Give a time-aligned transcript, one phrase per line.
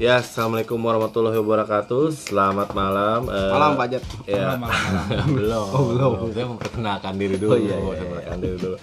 [0.00, 2.08] Ya, assalamualaikum warahmatullahi wabarakatuh.
[2.16, 3.28] Selamat malam.
[3.28, 4.02] eh, Malam Pak Jat.
[4.24, 4.56] Ya.
[5.36, 5.66] belum.
[5.76, 6.32] Oh, belum.
[6.32, 7.52] Saya memperkenalkan diri dulu.
[7.52, 8.76] Oh, iya, iya, Saya memperkenalkan diri dulu.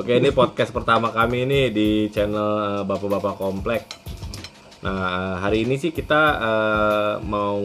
[0.00, 3.82] Oke, ini podcast pertama kami ini di channel eh, Bapak-bapak Komplek.
[4.80, 7.60] Nah, eh, hari ini sih kita eh, mau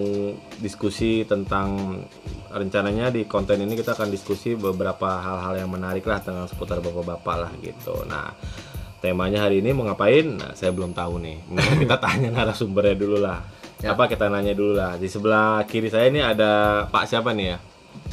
[0.59, 2.03] diskusi tentang
[2.51, 7.35] rencananya di konten ini kita akan diskusi beberapa hal-hal yang menarik lah tentang seputar bapak-bapak
[7.39, 8.03] lah gitu.
[8.03, 8.35] Nah,
[8.99, 10.37] temanya hari ini mau ngapain?
[10.37, 11.37] Nah, saya belum tahu nih.
[11.85, 13.41] Kita tanya narasumbernya dulu lah.
[13.85, 14.97] Apa kita nanya dulu lah.
[14.97, 17.57] Di sebelah kiri saya ini ada Pak siapa nih ya?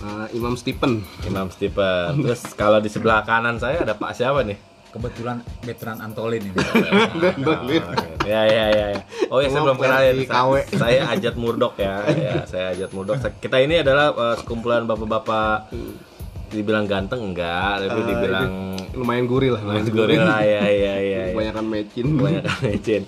[0.05, 1.01] Uh, Imam Stephen.
[1.25, 2.21] Imam Stephen.
[2.21, 4.61] Terus kalau di sebelah kanan saya ada Pak siapa nih?
[4.93, 6.55] Kebetulan veteran Antolin ini.
[8.25, 9.01] Oh, ya ya ya ya.
[9.29, 10.17] Oh ya saya belum kenalin.
[10.17, 12.07] di Saya, saya Ajat Murdok ya.
[12.09, 13.21] ya saya Ajat Murdok.
[13.43, 15.69] Kita ini adalah eh, sekumpulan bapak-bapak
[16.55, 18.51] dibilang ganteng enggak, tapi Uh, dibilang
[18.95, 19.63] Lumayan gurih lah.
[19.67, 20.95] Mas gorila ya ya ya.
[21.03, 21.23] ya.
[21.35, 22.07] Kebanyakan mecin.
[22.15, 23.05] Kebanyakan legend.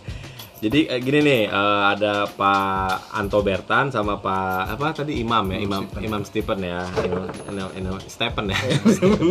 [0.57, 5.61] Jadi eh, gini nih, eh, ada Pak Anto Bertan sama Pak apa tadi Imam ya,
[5.61, 8.59] Imam Imam Stephen ya, Imam, Imam, Imam Stephen ya.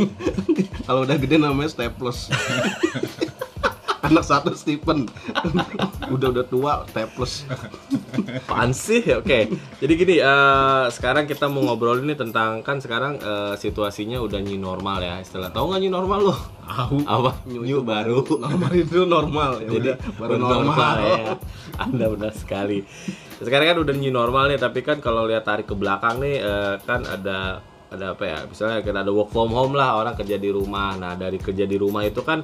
[0.85, 2.29] Kalau udah gede namanya Staples.
[4.05, 5.09] Anak satu Stephen.
[6.13, 7.49] udah udah tua Staples.
[8.15, 9.03] Apaan sih?
[9.15, 9.51] Oke.
[9.79, 14.59] Jadi gini, eh, sekarang kita mau ngobrol ini tentang kan sekarang eh, situasinya udah new
[14.59, 15.19] normal ya.
[15.19, 16.35] Istilah tahu nggak new normal lo?
[16.65, 16.97] Tahu.
[17.05, 17.31] Apa?
[17.45, 18.25] New, baru.
[18.25, 19.51] Normal itu normal.
[19.61, 20.95] Ya Jadi udah, baru normal.
[21.03, 21.17] ya.
[21.85, 22.81] Anda benar sekali.
[23.37, 26.75] Sekarang kan udah new normal nih, tapi kan kalau lihat tarik ke belakang nih eh,
[26.83, 27.61] kan ada
[27.95, 28.37] ada apa ya?
[28.49, 30.97] Misalnya kan ada work from home lah, orang kerja di rumah.
[30.97, 32.43] Nah, dari kerja di rumah itu kan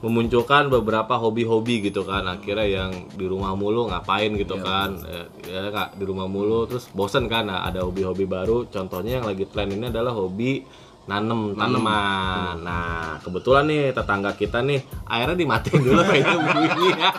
[0.00, 2.24] memunculkan beberapa hobi-hobi gitu kan.
[2.24, 4.96] Akhirnya yang di rumah mulu ngapain gitu kan.
[5.04, 6.64] Eh, ya nggak di rumah mulu.
[6.68, 8.68] Terus bosen kan nah, ada hobi-hobi baru.
[8.68, 10.64] Contohnya yang lagi tren ini adalah hobi
[11.08, 12.64] nanem tanaman.
[12.64, 17.10] Nah kebetulan nih tetangga kita nih airnya dimatiin dulu kayaknya bunyinya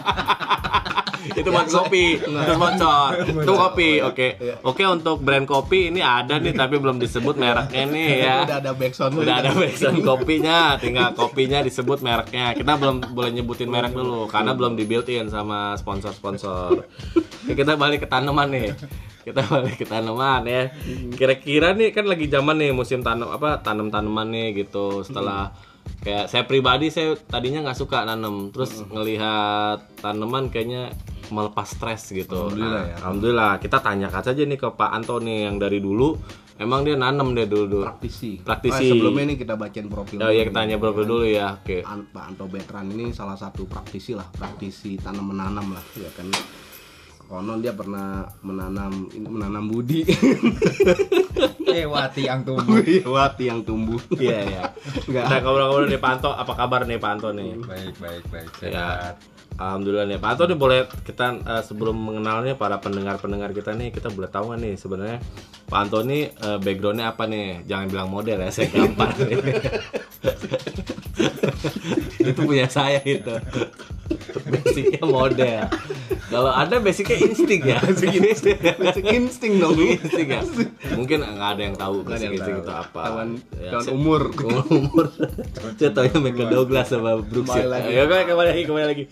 [1.29, 2.17] itu buat kopi.
[2.17, 3.11] Itu bocor.
[3.25, 4.27] Itu kopi oke.
[4.65, 8.37] Oke untuk brand kopi ini ada nih tapi belum disebut mereknya nih ya.
[8.45, 9.13] Udah ada backsound.
[9.17, 10.59] udah ada background kopinya.
[10.81, 12.57] Tinggal kopinya disebut mereknya.
[12.57, 16.85] Kita belum boleh nyebutin merek dulu karena belum di built in sama sponsor-sponsor.
[17.45, 18.73] Oke, kita balik ke tanaman nih.
[19.21, 20.73] Kita balik ke tanaman ya.
[21.13, 25.05] Kira-kira nih kan lagi zaman nih musim tanam apa tanam tanaman nih gitu.
[25.05, 25.53] Setelah
[26.01, 28.49] kayak saya pribadi saya tadinya nggak suka nanam.
[28.49, 30.89] Terus ngelihat tanaman kayaknya
[31.31, 32.95] melepas stres gitu Alhamdulillah Nah, ya.
[32.99, 36.19] alhamdulillah kita tanyakan saja nih ke Pak Anto nih yang dari dulu
[36.55, 38.37] emang dia nanam dia dulu dulu Praktisi.
[38.37, 38.83] Praktisi.
[38.83, 40.19] Oh, sebelumnya ini kita bacain profil.
[40.19, 41.57] Oh iya kita tanya profil dulu ya.
[41.57, 41.81] Oke.
[41.81, 46.29] An- Pak Anto Betran ini salah satu praktisi lah, praktisi tanam menanam lah, ya kan.
[47.23, 50.03] Konon dia pernah menanam menanam budi.
[51.71, 52.83] Eh Wati yang tumbuh.
[53.07, 53.95] Wati yang tumbuh.
[54.13, 54.63] Iya iya.
[55.07, 55.23] Enggak.
[55.23, 57.55] Kita ngobrol-ngobrol nih Pak Anto, apa kabar nih Pak Anto nih?
[57.63, 58.49] Baik baik baik.
[58.61, 59.15] Ya.
[59.61, 64.09] Alhamdulillah nih Pak Anto nih boleh kita eh, sebelum mengenalnya para pendengar-pendengar kita nih kita
[64.09, 65.21] boleh tahu nih sebenarnya
[65.65, 67.61] Pak Anto nih eh, backgroundnya apa nih?
[67.63, 69.13] Jangan bilang model ya, saya gampang.
[72.21, 73.31] itu punya saya itu.
[74.43, 75.65] Basicnya model.
[76.27, 77.79] Kalau ada basicnya insting ya.
[77.79, 79.75] Basic insting dong.
[79.77, 80.41] insting ya.
[80.93, 82.65] Mungkin nggak ada yang tahu basic yang insting tahu.
[82.65, 83.01] itu apa.
[83.01, 84.21] Tawan, Ya, umur.
[84.67, 85.05] umur
[85.79, 87.69] saya taunya Michael Douglas sama Brooks Kembali ya.
[87.69, 87.89] lagi.
[87.93, 89.05] ya kembali lagi kembali lagi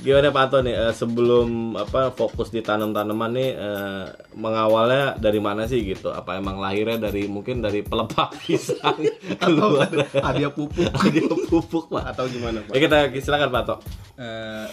[0.00, 4.04] gimana Pak Anton nih eh, sebelum apa fokus di tanam-tanaman nih eh,
[4.36, 9.00] mengawalnya dari mana sih gitu apa emang lahirnya dari mungkin dari pelepah pisang
[9.40, 9.88] keluar
[10.20, 12.74] Hadiah pupuk dia pupuk Pak atau gimana, ya Pak?
[12.76, 13.76] kita silakan Pak Anto
[14.16, 14.68] Eh,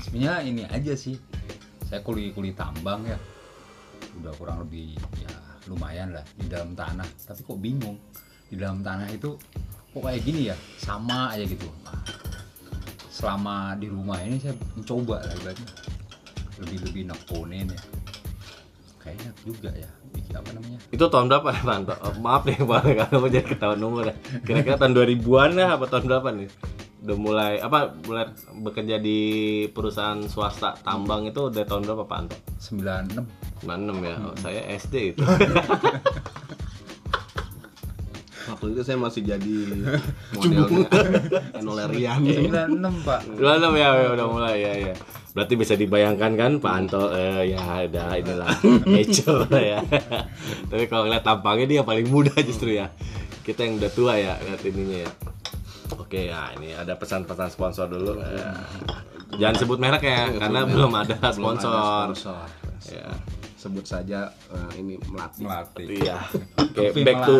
[0.00, 1.16] sebenarnya ini aja sih.
[1.84, 3.20] Saya kulit kulit tambang ya.
[4.20, 5.32] Udah kurang lebih ya
[5.68, 7.04] lumayan lah di dalam tanah.
[7.28, 8.00] Tapi kok bingung
[8.48, 9.36] di dalam tanah itu
[9.92, 11.68] kok kayak gini ya sama aja gitu.
[11.84, 12.00] Nah,
[13.12, 15.68] selama di rumah ini saya mencoba lah ibaratnya.
[16.64, 17.82] Lebih lebih nekonin ya.
[19.02, 20.78] Kayaknya juga ya bikin apa namanya?
[20.88, 21.74] Itu tahun berapa ya Pak?
[21.76, 22.80] Anto Oh, maaf nih Pak.
[23.04, 24.14] Kalau mau jadi ketahuan nomor ya.
[24.40, 26.48] Kira-kira tahun 2000-an lah apa tahun berapa nih?
[27.02, 28.30] Udah mulai apa mulai
[28.62, 29.18] bekerja di
[29.74, 32.36] perusahaan swasta tambang itu udah tahun berapa Pak Anto?
[32.62, 34.16] 96 96 ya.
[34.22, 35.22] Oh, saya SD itu.
[38.52, 39.54] Waktu itu saya masih jadi
[40.36, 40.84] modelnya
[41.64, 42.20] Enolerian.
[42.20, 44.94] 96 Pak 96 ya, ya, udah mulai ya ya.
[45.32, 48.52] Berarti bisa dibayangkan kan Pak Anto eh, ya udah inilah
[49.48, 49.80] lah ya.
[50.68, 52.92] Tapi kalau ngeliat tampangnya dia paling muda justru ya.
[53.40, 55.10] Kita yang udah tua ya lihat ininya ya.
[55.96, 58.20] Oke ya ini ada pesan-pesan sponsor dulu.
[58.20, 58.52] Ya.
[59.40, 61.72] Jangan sebut merek ya karena belum ada Belum ada sponsor.
[62.12, 62.44] sponsor.
[62.92, 63.08] Ya.
[63.62, 65.46] Sebut saja eh, ini melati.
[65.46, 66.18] melatih Iya.
[66.66, 67.38] Oke, Kopi back to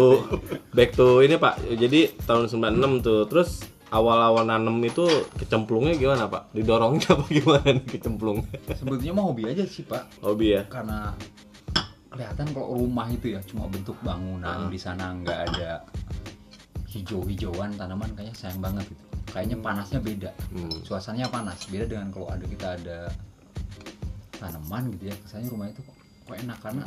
[0.70, 1.58] back to ini Pak.
[1.74, 3.26] Jadi tahun 96 tuh.
[3.26, 3.50] Terus
[3.90, 5.04] awal-awal nanem itu
[5.36, 6.48] kecemplungnya gimana pak?
[6.56, 8.40] Didorongnya apa gimana nih kecemplung?
[8.72, 10.64] sebetulnya mah hobi aja sih pak Hobi ya?
[10.64, 11.12] karena
[12.08, 15.84] kelihatan kalau rumah itu ya cuma bentuk bangunan di sana nggak ada
[16.88, 20.72] hijau-hijauan tanaman kayaknya sayang banget gitu kayaknya panasnya beda Hmm.
[20.84, 22.98] suasananya panas beda dengan kalau ada kita ada
[24.36, 26.84] tanaman gitu ya kesannya rumah itu kok, kok enak karena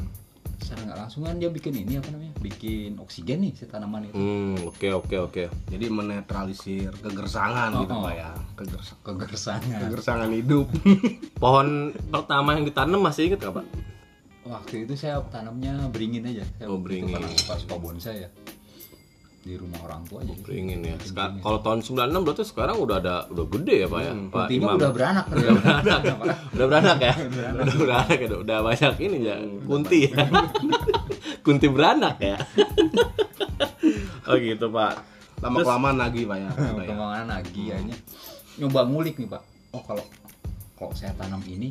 [0.55, 4.13] secara nggak langsung kan dia bikin ini apa namanya bikin oksigen nih si tanaman itu
[4.13, 5.43] Hmm, oke oke oke.
[5.67, 8.03] Jadi menetralisir kegersangan gitu Oh, oh.
[8.03, 8.31] Pak ya.
[8.55, 10.65] Kegersa- kegersangan kegersangan hidup.
[11.43, 11.67] Pohon
[12.07, 13.65] pertama yang ditanam masih inget nggak pak?
[14.45, 17.17] waktu itu saya tanamnya beringin aja saya Oh, itu beringin.
[17.17, 18.29] karena suka suka bonsai ya
[19.45, 20.97] di rumah orang tua jadi Beringin ya.
[20.99, 24.11] Seka- kalau tahun 96 berarti sekarang udah ada udah gede ya pak ya?
[24.25, 24.75] Pak intinya Imam.
[24.75, 25.99] udah beranak udah beranak
[26.49, 27.13] udah beranak ya?
[27.13, 28.27] udah beranak ya?
[28.35, 29.35] Udah banyak ini ya?
[29.61, 30.17] Kunti ya?
[31.45, 32.37] Kunti beranak ya?
[34.27, 34.93] oh gitu pak.
[35.37, 36.49] Lama kelamaan lagi Pak ya.
[36.49, 36.71] Pak ya.
[36.75, 37.97] perkembangan lagi akhirnya
[38.55, 40.05] nyoba ngulik nih pak oh kalau
[40.73, 41.67] kalau saya tanam ini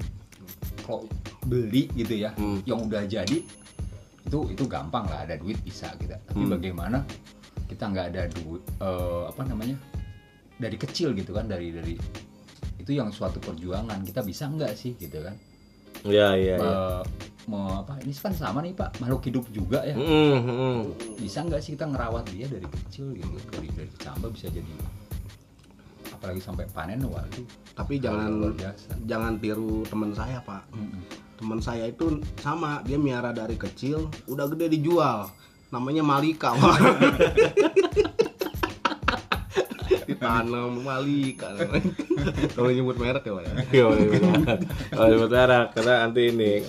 [0.79, 1.09] kalau
[1.43, 2.61] beli gitu ya Hmm.
[2.63, 3.41] yang udah jadi
[4.21, 6.53] itu itu gampang lah ada duit bisa gitu tapi Hmm.
[6.53, 6.99] bagaimana
[7.75, 9.77] kita nggak ada duit eh, apa namanya
[10.57, 11.99] dari kecil gitu kan dari dari
[12.79, 15.35] itu yang suatu perjuangan kita bisa nggak sih gitu kan
[16.05, 16.57] Iya iya.
[16.61, 16.75] iya.
[17.01, 17.03] Eh,
[17.49, 20.79] mau apa ini kan sama nih pak makhluk hidup juga ya Mm, mm.
[21.21, 24.69] bisa nggak sih kita ngerawat dia dari kecil gitu dari dari kecambah bisa jadi
[26.25, 27.45] apalagi sampai panen wah itu
[27.77, 30.63] Tapi luar jangan biasa jangan tiru teman saya Pak.
[30.73, 31.03] Mm-mm.
[31.35, 35.27] Teman saya itu sama, dia miara dari kecil, udah gede dijual.
[35.75, 36.55] Namanya Malika.
[40.07, 41.51] Ditanam Malika.
[42.55, 43.53] Kalau nyebut merek ya Pak ya.
[43.75, 43.85] Iya,
[44.95, 46.63] sebut merek karena nanti ini.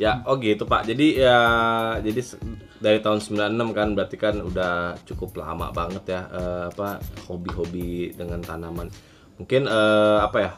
[0.00, 0.88] Ya, oh gitu Pak.
[0.88, 1.36] Jadi ya
[2.00, 2.20] jadi
[2.80, 6.96] dari tahun 96 kan berarti kan udah cukup lama banget ya eh, apa
[7.28, 8.88] hobi-hobi dengan tanaman.
[9.36, 10.56] Mungkin eh, apa ya?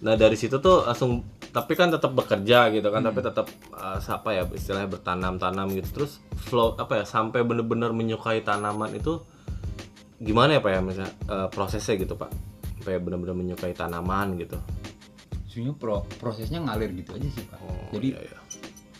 [0.00, 4.28] Nah, dari situ tuh langsung tapi kan tetap bekerja gitu kan, tapi tetap eh, apa
[4.30, 5.88] ya istilahnya bertanam-tanam gitu.
[5.94, 6.12] Terus
[6.42, 9.20] flow apa ya sampai bener-bener menyukai tanaman itu
[10.18, 12.30] gimana ya Pak ya misalnya eh, prosesnya gitu Pak?
[12.76, 14.58] Sampai bener-bener menyukai tanaman gitu.
[15.48, 18.38] sebenarnya pro- prosesnya ngalir gitu aja sih pak Oh, jadi iya, iya.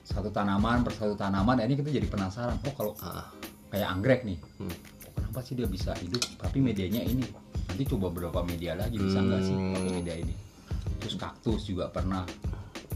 [0.02, 3.30] satu tanaman per satu tanaman ini kita jadi penasaran oh kalau Ah,
[3.68, 4.66] kayak anggrek nih Hmm.
[4.66, 7.22] oh, kenapa sih dia bisa hidup tapi medianya ini
[7.62, 9.70] nanti coba berapa media lagi bisa nggak sih Hmm.
[9.70, 10.34] pakai media ini
[10.96, 12.24] terus kaktus juga pernah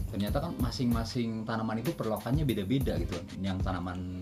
[0.09, 4.21] ternyata kan masing-masing tanaman itu perlakuannya beda-beda gitu yang tanaman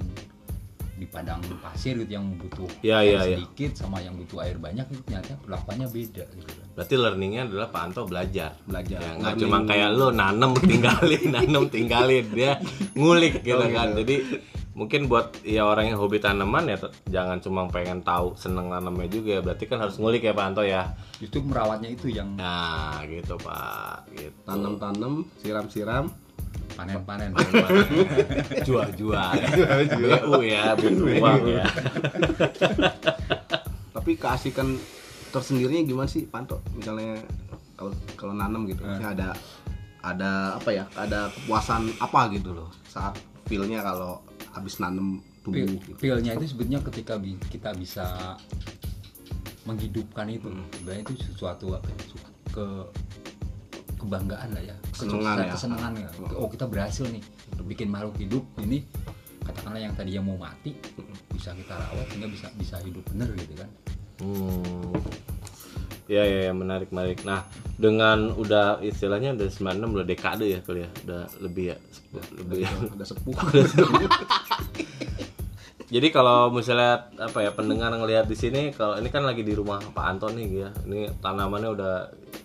[0.96, 3.38] di padang pasir gitu yang butuh Iya, air iya, iya.
[3.42, 7.68] sedikit sama yang butuh air banyak itu ternyata perlakuannya beda gitu kan Berarti learningnya adalah
[7.68, 8.56] Pak Anto belajar.
[8.64, 9.00] Belajar.
[9.04, 12.64] Ya, nggak cuma kayak lo nanem tinggalin, nanem tinggalin dia
[12.96, 13.92] ngulik gitu Oh, kan.
[13.92, 14.00] gitu.
[14.08, 14.16] Jadi
[14.82, 19.38] mungkin buat ya orang yang hobi tanaman ya jangan cuma pengen tahu seneng nanamnya juga
[19.38, 19.42] ya.
[19.46, 20.90] Berarti kan harus ngulik ya Pak Anto ya.
[21.22, 24.10] justru merawatnya itu yang Nah, gitu Pak.
[24.18, 24.34] Gitu.
[24.42, 26.10] Tanam-tanam, siram-siram.
[26.72, 27.36] panen-panen
[28.64, 29.32] Jual-jual.
[29.92, 31.68] BU ya, butuh uang ya.
[33.92, 34.80] Tapi keasikan
[35.30, 36.64] tersendirinya gimana sih Panto?
[36.74, 37.22] Misalnya
[37.76, 39.30] kalau kalau nanam gitu, misalnya ada
[40.02, 40.88] ada apa ya?
[40.96, 43.20] Ada kepuasan apa gitu loh saat
[43.52, 45.66] feelnya kalau habis nanam tumbuh
[45.98, 46.38] Feel- gitu.
[46.38, 48.38] itu sebetulnya ketika bi- kita bisa
[49.66, 50.50] menghidupkan itu.
[50.78, 51.98] Sebenarnya itu sesuatu apa ya,
[52.52, 52.66] ke
[54.02, 54.76] kebanggaan lah ya.
[54.94, 55.54] Kesenangan ya.
[55.54, 56.10] kesenangan ya.
[56.38, 57.22] Oh kita berhasil nih
[57.66, 58.84] bikin makhluk hidup ini.
[59.42, 60.78] Katakanlah yang tadinya mau mati
[61.34, 63.70] bisa kita rawat sehingga bisa bisa hidup bener gitu kan.
[64.22, 64.94] Hmm.
[66.10, 67.22] Ya, ya, ya, menarik, menarik.
[67.24, 67.46] Nah,
[67.78, 71.78] dengan udah istilahnya udah 96 udah dekade ya kali ya, udah lebih ya,
[72.38, 72.70] lebih ya.
[72.98, 73.36] Ada sepuh.
[75.92, 79.84] Jadi kalau misalnya apa ya pendengar ngelihat di sini, kalau ini kan lagi di rumah
[79.92, 81.94] Pak Anton nih ya, ini tanamannya udah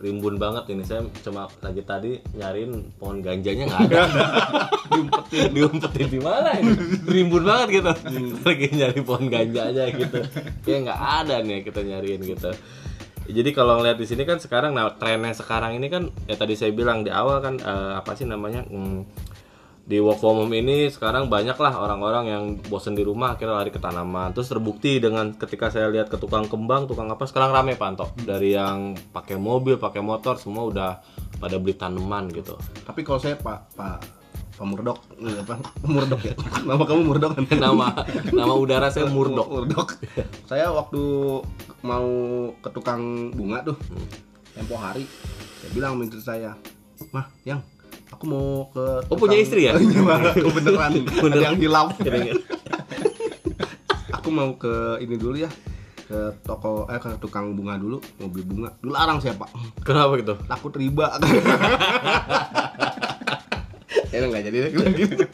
[0.02, 0.82] rimbun banget ini.
[0.82, 4.02] Saya cuma lagi tadi nyariin pohon ganjanya nggak ada.
[4.90, 6.74] diumpetin, diumpetin di mana ini?
[7.06, 7.92] Rimbun banget gitu.
[8.42, 10.18] lagi nyari pohon ganja aja gitu.
[10.66, 12.50] Ya nggak ada nih kita nyariin gitu.
[13.26, 16.70] Jadi kalau ngeliat di sini kan sekarang, nah trennya sekarang ini kan ya tadi saya
[16.70, 19.02] bilang di awal kan eh, apa sih namanya hmm,
[19.86, 23.70] di work from home ini sekarang banyak lah orang-orang yang bosen di rumah akhirnya lari
[23.70, 27.78] ke tanaman terus terbukti dengan ketika saya lihat ke tukang kembang tukang apa sekarang rame
[27.78, 30.90] pantok dari yang pakai mobil pakai motor semua udah
[31.38, 33.98] pada beli tanaman gitu Tapi kalau saya Pak Pak
[34.56, 35.60] Pak Murdok, eh, apa?
[35.92, 36.34] Murdok ya.
[36.64, 37.44] Nama kamu Murdok kan?
[37.60, 37.92] nama
[38.32, 40.00] nama udara saya murdok Murdok.
[40.48, 41.02] saya waktu
[41.86, 42.08] mau
[42.58, 43.78] ke tukang bunga tuh,
[44.50, 45.06] tempo hari,
[45.62, 46.58] saya bilang istri saya,
[47.14, 47.62] mah, yang
[48.10, 49.06] aku mau ke.
[49.06, 49.78] Oh, punya istri ya?
[49.78, 50.92] Iya, beneran.
[51.06, 51.94] Ada yang hilap.
[52.02, 52.42] Kira-kira.
[54.18, 55.50] aku mau ke ini dulu ya,
[56.06, 59.50] ke toko eh ke tukang bunga dulu mau beli bunga dilarang saya pak
[59.82, 60.38] Kenapa gitu?
[60.46, 61.18] takut riba
[64.14, 64.58] ya nggak jadi
[64.94, 65.26] gitu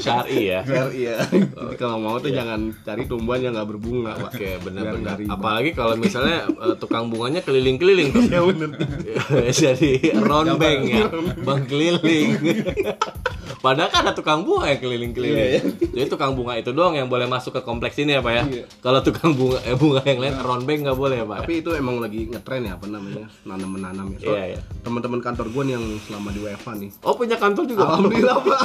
[0.00, 0.60] Syari ya.
[0.64, 5.16] Biar iya Jadi kalau mau tuh jangan cari tumbuhan yang nggak berbunga pak Oke, benar-benar.
[5.28, 8.22] Apalagi kalau misalnya eh, tukang bunganya keliling-keliling tuh.
[8.26, 8.70] ya bener
[9.60, 11.06] Jadi round bank ya,
[11.44, 12.28] bank keliling.
[13.60, 15.76] Padahal kan ada tukang bunga yang keliling-keliling.
[15.92, 18.44] Jadi tukang bunga itu doang yang boleh masuk ke kompleks ini ya, Pak ya.
[18.48, 18.64] Iya.
[18.80, 21.38] Kalau tukang bunga eh, bunga yang lain round bank nggak boleh ya, Pak.
[21.44, 24.58] tapi itu emang lagi ngetren ya apa namanya nanam menanam ya So, Iya, iya.
[24.80, 27.82] teman-teman kantor gue nih yang selama di WFA nih Oh, punya kantor juga.
[27.84, 28.60] Alhamdulillah pak,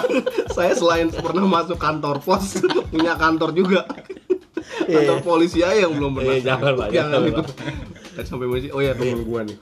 [0.55, 2.63] saya selain pernah masuk kantor pos,
[2.95, 3.83] punya kantor juga.
[4.87, 6.33] Kantor polisi aja yang belum pernah.
[6.35, 7.45] Iya, jangan, Pak, Jangan jangan.
[8.15, 8.67] Kan sampai polisi.
[8.71, 9.57] Oh ya temen gua nih.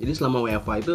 [0.00, 0.94] Jadi selama WFA itu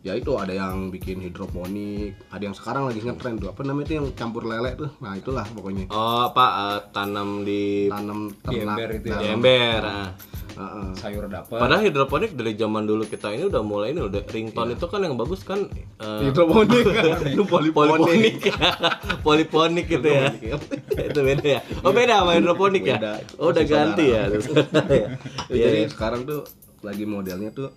[0.00, 3.94] ya itu ada yang bikin hidroponik, ada yang sekarang lagi ngetren tuh apa namanya itu
[3.96, 4.88] yang campur lele tuh.
[4.98, 8.76] Nah itulah pokoknya Oh, Pak eh, tanam di tanam Di ternak.
[8.76, 9.18] ember itu ya.
[9.18, 9.80] di ember.
[9.82, 10.10] nah.
[10.50, 10.92] Heeh.
[10.94, 14.82] sayur dapat Padahal hidroponik dari zaman dulu kita ini udah mulai ini udah ringtone itu
[14.84, 15.62] kan yang bagus kan
[15.96, 16.84] eh, Hidroponik
[17.32, 17.72] itu poliponik.
[17.72, 18.36] poliponik
[19.24, 20.26] poliponik gitu ya
[21.08, 23.12] itu beda ya oh beda sama hidroponik ya Beda.
[23.36, 25.06] oh udah ganti ya Ya,
[25.48, 25.88] Iya, jadi iya.
[25.88, 26.44] sekarang tuh
[26.80, 27.70] lagi modelnya tuh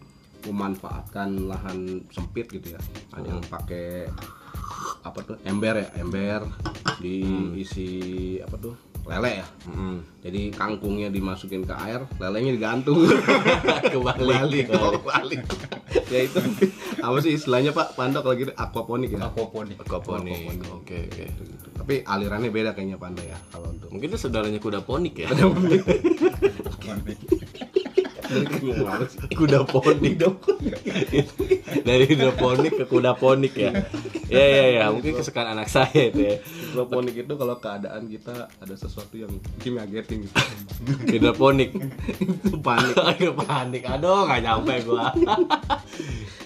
[0.48, 2.80] memanfaatkan lahan sempit gitu ya.
[3.16, 4.08] Ada yang pakai
[5.04, 6.48] apa tuh ember ya, ember
[7.00, 7.90] diisi
[8.40, 9.48] apa tuh lele ya.
[9.68, 10.00] Mm.
[10.24, 13.04] Jadi kangkungnya dimasukin ke air, lelenya digantung.
[13.92, 15.42] kebalik Balik, balik.
[16.08, 16.40] ya itu
[17.04, 19.28] apa sih istilahnya Pak Pando kalau gitu aquaponik ya.
[19.28, 20.56] aquaponik Aquaponik.
[20.72, 21.26] Oke oke.
[21.84, 25.28] Tapi alirannya beda kayaknya Pando ya kalau untuk Mungkin itu saudaranya kuda ponik ya.
[29.36, 30.38] kuda ponik dong.
[31.84, 33.72] Dari hidroponik ke kuda ponik ya.
[34.32, 36.38] Ya ya ya, mungkin kesukaan anak saya itu ya.
[36.42, 40.36] Hidroponik itu kalau keadaan kita ada sesuatu yang bikin ngagetin gitu.
[41.12, 41.76] Hidroponik.
[42.18, 42.96] itu panik.
[43.14, 45.12] Aduh panik, aduh nggak nyampe gua.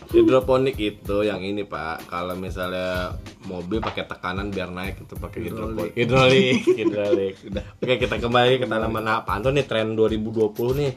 [0.07, 5.93] hidroponik itu yang ini pak, kalau misalnya mobil pakai tekanan biar naik itu pakai hidroponik.
[5.95, 7.35] Hidrolik, hidrolik.
[7.83, 9.39] Oke kita kembali ke tanaman apa?
[9.51, 10.91] Nih tren 2020 nih.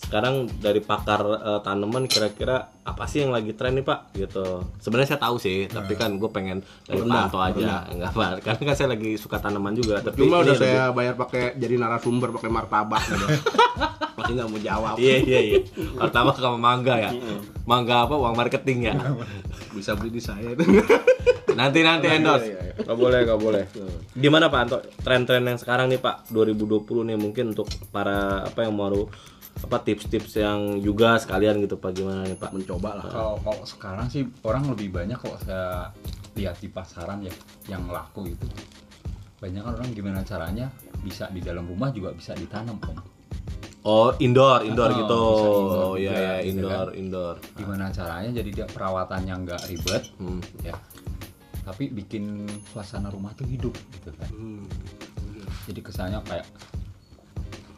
[0.00, 4.16] Sekarang dari pakar eh, tanaman kira-kira apa sih yang lagi tren nih pak?
[4.16, 4.64] Gitu.
[4.80, 8.30] Sebenarnya saya tahu sih, tapi kan gue pengen dari Rendah, Anto aja, enggak pak.
[8.40, 10.00] Karena kan saya lagi suka tanaman juga.
[10.00, 13.26] Tapi Cuma udah saya bayar pakai jadi narasumber pakai martabak gitu.
[14.16, 14.94] Masih nggak mau jawab.
[14.96, 15.58] Iya iya iya.
[16.00, 17.10] Pertama sama mangga ya.
[17.68, 18.94] Mangga apa uang marketing ya.
[19.76, 20.56] Bisa beli di saya.
[21.60, 22.46] Nanti nanti endorse.
[22.46, 22.74] iya, iya.
[22.86, 23.64] Gak boleh gak boleh.
[24.16, 24.78] Gimana Pak Anto?
[25.02, 29.10] Tren-tren yang sekarang nih Pak 2020 nih mungkin untuk para apa yang mau
[29.60, 32.50] apa tips-tips yang juga sekalian gitu Pak gimana nih Pak?
[32.50, 33.04] Mencoba lah.
[33.06, 35.92] kalau kalau sekarang sih orang lebih banyak kok saya
[36.32, 37.32] lihat di pasaran ya
[37.66, 38.46] yang laku itu
[39.36, 42.96] banyak kan orang gimana caranya bisa di dalam rumah juga bisa ditanam om
[43.80, 45.16] Oh indoor indoor Oh, gitu.
[45.16, 47.34] indoor Oh iya ya gitu indoor indoor.
[47.54, 50.40] gimana caranya jadi dia perawatannya nggak ribet Hmm.
[50.60, 50.76] ya
[51.62, 54.64] tapi bikin suasana rumah tuh hidup gitu kan Hmm.
[55.64, 56.44] jadi kesannya kayak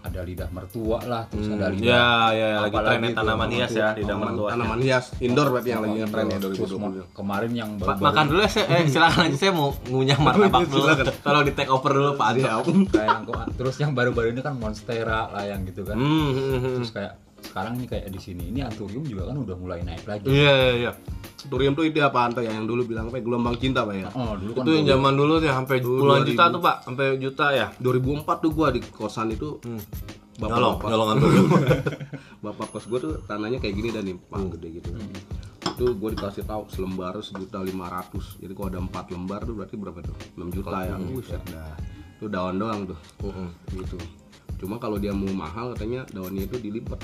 [0.03, 3.49] ada lidah mertua lah terus Hmm, ada lidah Ya ya ya, lagi trennya tuh, tanaman
[3.49, 4.49] hias ya di Tanaman, dalam tua.
[4.51, 6.79] tanaman hias indoor berarti yang lagi ngetren ya Terus 2020.
[6.79, 10.19] mo- kemarin yang Pak, baru-baru makan dulu ya, saya, eh, silakan aja saya mau ngunyah
[10.25, 10.87] martabak dulu.
[11.17, 12.29] Tolong di take over dulu Pak.
[12.35, 12.63] Siap.
[12.89, 16.75] kayak yang terus yang baru-baru ini kan monstera lah yang gitu kan Hmm, hmm, hmm.
[16.77, 20.27] terus kayak sekarang ini kayak di sini ini anthurium juga kan udah mulai naik lagi.
[20.27, 20.93] Iya iya iya.
[21.43, 24.07] Turium tuh itu apa Anto ya yang dulu bilang apa gelombang cinta Pak ya.
[24.15, 26.31] oh dulu kan Itu yang zaman dulu ya sampai puluhan 2000.
[26.31, 27.67] juta tuh Pak, sampai juta ya.
[27.83, 29.59] 2004 tuh gua di kosan itu
[30.39, 31.31] Nyolong, bapak nyolong antum.
[32.47, 34.89] bapak kos gua tuh tanahnya kayak gini dan nih pak gede gitu.
[35.63, 38.39] Itu gue dikasih tahu selembar sejuta lima ratus.
[38.39, 40.17] Jadi kalau ada empat lembar tuh berarti berapa tuh?
[40.35, 40.95] 6 juta ya?
[40.99, 41.75] Buset dah.
[42.19, 42.99] Itu daun doang tuh.
[43.71, 43.99] Gitu
[44.63, 47.03] cuma kalau dia mau mahal katanya daunnya itu dilipat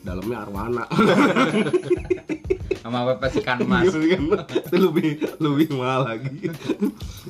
[0.00, 0.84] dalamnya arwana
[2.80, 4.22] sama pepes ikan mas kan.
[4.44, 5.08] itu lebih
[5.40, 6.52] lebih mahal lagi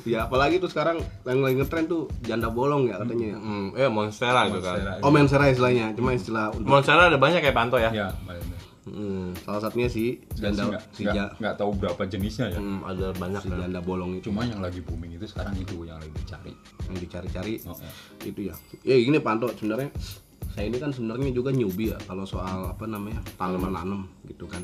[0.03, 3.87] ya apalagi tuh sekarang yang lagi ngetren tuh janda bolong ya katanya ya Hmm, eh
[3.87, 4.75] monstera gitu kan.
[4.75, 4.91] Monstera.
[4.99, 7.91] oh mensera istilahnya cuma istilah untuk Monstera ada banyak ya Panto ya.
[7.91, 8.07] ya.
[8.85, 12.61] Hmm, salah satunya si janda si, nggak nggak tahu berapa jenisnya ya.
[12.61, 13.57] Hmm, ada banyak si kan.
[13.65, 14.29] janda bolong itu.
[14.29, 16.53] Cuma yang lagi booming itu sekarang itu yang lagi dicari.
[16.93, 17.89] Yang dicari-cari oh, ya.
[18.29, 18.55] itu ya.
[18.85, 19.89] Ya gini Panto sebenarnya
[20.53, 24.61] saya ini kan sebenarnya juga newbie ya kalau soal apa namanya tanaman nanam gitu kan.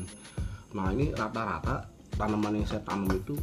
[0.72, 3.34] Nah ini rata-rata tanaman yang saya tanam itu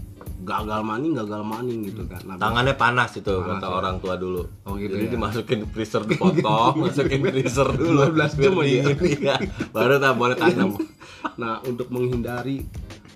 [0.45, 3.73] gagal maning gagal maning gitu kan nah, Tangannya panas itu Panas, kata ya.
[3.75, 4.41] orang tua dulu.
[4.63, 5.11] Oh, gitu Jadi ya.
[5.17, 9.35] dimasukin freezer dipotong, masukin freezer dulu 12 biar jam iya.
[9.73, 10.77] Baru tak boleh tanam.
[11.41, 12.63] nah untuk menghindari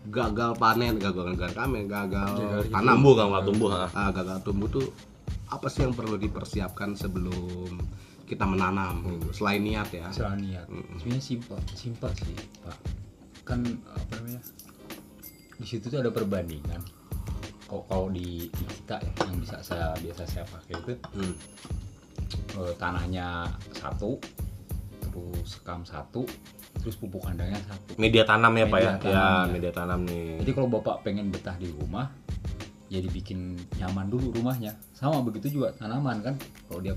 [0.03, 3.69] gagal panen gagal gagal kamen gagal tanam Tumbuh kan, Pak, tumbuh.
[3.71, 4.85] ah, gagal tumbuh tuh
[5.47, 7.77] apa sih yang perlu dipersiapkan sebelum
[8.25, 9.29] kita menanam gitu.
[9.43, 10.09] Selain niat ya.
[10.09, 10.65] Salah niat.
[10.97, 12.33] Sebenarnya simpel, simpel sih,
[12.65, 12.77] Pak.
[13.45, 14.41] Kan apa namanya?
[15.57, 16.81] Di situ tuh ada perbandingan.
[17.63, 21.33] Kalau kalau di, di kita ya yang bisa saya biasa saya pakai itu Hmm.
[22.53, 24.17] eh, tanahnya satu,
[25.01, 26.25] terus sekam satu,
[26.77, 27.97] terus pupuk kandangnya satu.
[27.97, 28.91] Media tanam ya pak ya?
[28.93, 29.53] Media Ya tanam, ya.
[29.53, 30.29] media tanam nih.
[30.41, 32.13] Jadi kalau bapak pengen betah di rumah,
[32.89, 34.77] ya dibikin nyaman dulu rumahnya.
[34.93, 36.35] Sama begitu juga tanaman kan.
[36.69, 36.93] Kalau dia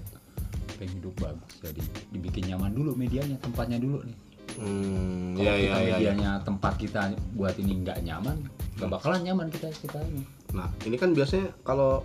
[0.77, 1.81] pengen hidup bagus, jadi
[2.13, 4.17] dibikin nyaman dulu medianya, tempatnya dulu nih.
[4.57, 5.85] Hmm, Kalau ya, kita ya, ya, ya.
[5.93, 7.00] medianya tempat kita
[7.33, 8.37] buat ini nggak nyaman,
[8.75, 10.23] nggak bakalan nyaman kita kita ini.
[10.53, 12.00] Nah, ini kan biasanya kalau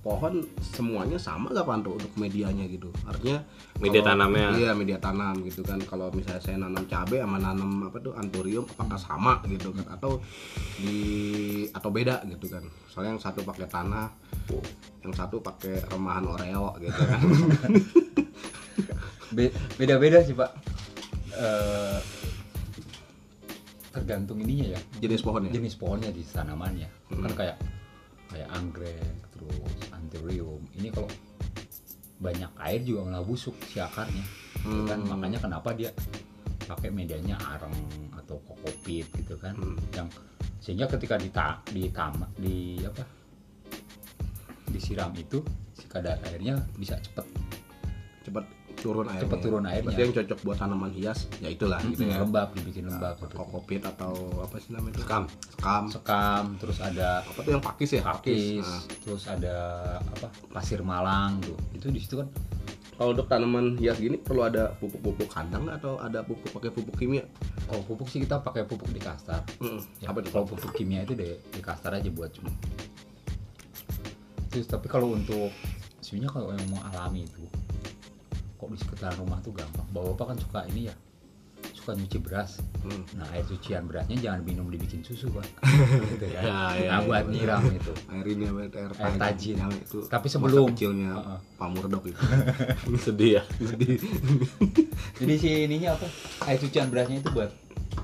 [0.00, 2.94] pohon semuanya sama gak Panto untuk medianya gitu.
[3.02, 3.42] Artinya
[3.82, 4.48] Media kalau- tanamnya.
[4.54, 5.82] Iya, media tanam gitu kan.
[5.82, 10.22] Kalau misalnya saya nanam cabai sama nanam apa tuh anturium apakah sama gitu kan atau
[10.78, 10.94] di
[11.68, 12.62] atau beda gitu kan.
[12.86, 14.06] Soalnya yang satu pakai tanah,
[15.02, 17.20] yang satu pakai remahan oreo gitu kan.
[19.32, 20.54] Be- Beda-beda sih pak.
[21.36, 21.98] Eh,
[23.92, 25.52] tergantung ininya ya, Jenis pohonnya.
[25.52, 26.88] jenis pohonnya di tanamannya.
[27.08, 27.32] Kan Hmm.
[27.32, 27.56] kayak
[28.28, 30.60] kayak anggrek, terus anthurium.
[30.76, 31.08] Ini kalau
[32.16, 34.24] banyak air juga malah busuk si akarnya.
[34.60, 35.16] Gitu kan Hmm.
[35.16, 35.92] makanya kenapa dia
[36.66, 37.76] pakai medianya areng
[38.12, 39.56] atau kokopit gitu kan.
[39.56, 39.76] Hmm.
[39.92, 40.08] Yang
[40.60, 43.04] sehingga ketika dita ditam di apa?
[44.66, 45.40] disiram itu
[45.72, 47.24] si kadar airnya bisa cepet
[48.26, 48.44] Cepat
[48.86, 49.22] turun airnya.
[49.26, 49.84] Cepet turun airnya.
[49.90, 52.22] Berarti yang cocok buat tanaman hias ya itulah gitu ya.
[52.22, 53.34] lembab dibikin lembab gitu.
[53.34, 55.00] Kokopit atau apa sih namanya itu?
[55.02, 55.24] Sekam.
[55.50, 55.82] Sekam.
[55.90, 58.02] sekam terus ada Apa tuh yang pakis ya?
[58.06, 58.82] pakis Nah.
[59.02, 59.56] terus ada
[59.98, 62.30] apa pasir malang tuh itu di situ kan
[62.96, 66.96] Kalau untuk tanaman hias gini perlu ada pupuk-pupuk kandang nggak atau ada pupuk pakai pupuk
[66.96, 67.28] kimia?
[67.68, 69.84] kalau pupuk sih kita pakai pupuk di kastar Mm-mm.
[70.00, 70.32] ya, Apa tuh?
[70.32, 72.48] kalau pupuk kimia itu di, di kastar aja buat cuma
[74.48, 75.52] terus tapi kalau untuk
[76.00, 77.44] sebenarnya kalau yang mau alami itu
[78.66, 80.94] kok di sekitaran rumah tuh gampang bapak kan suka ini ya
[81.72, 83.02] suka nyuci beras Hmm.
[83.16, 85.42] nah air cucian berasnya jangan minum dibikin susu pak
[86.12, 87.30] gitu Ya, ya, nah ya, buat ya.
[87.32, 88.60] nyiram itu Air ini apa?
[88.68, 89.56] Air, Air tajin.
[89.72, 91.10] Itu Tapi sebelum- kecilnya.
[91.52, 92.22] Pak Murdok itu.
[93.04, 93.42] Sedih ya.
[95.16, 96.06] jadi si ininya apa
[96.44, 97.50] air cucian berasnya itu buat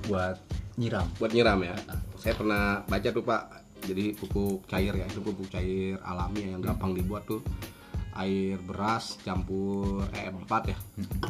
[0.09, 0.37] buat
[0.75, 1.75] nyiram Buat nyiram ya.
[2.17, 3.43] Saya pernah baca tuh Pak.
[3.83, 7.43] Jadi pupuk cair ya, itu pupuk cair alami ya, yang gampang dibuat tuh
[8.15, 10.77] air beras campur E4 ya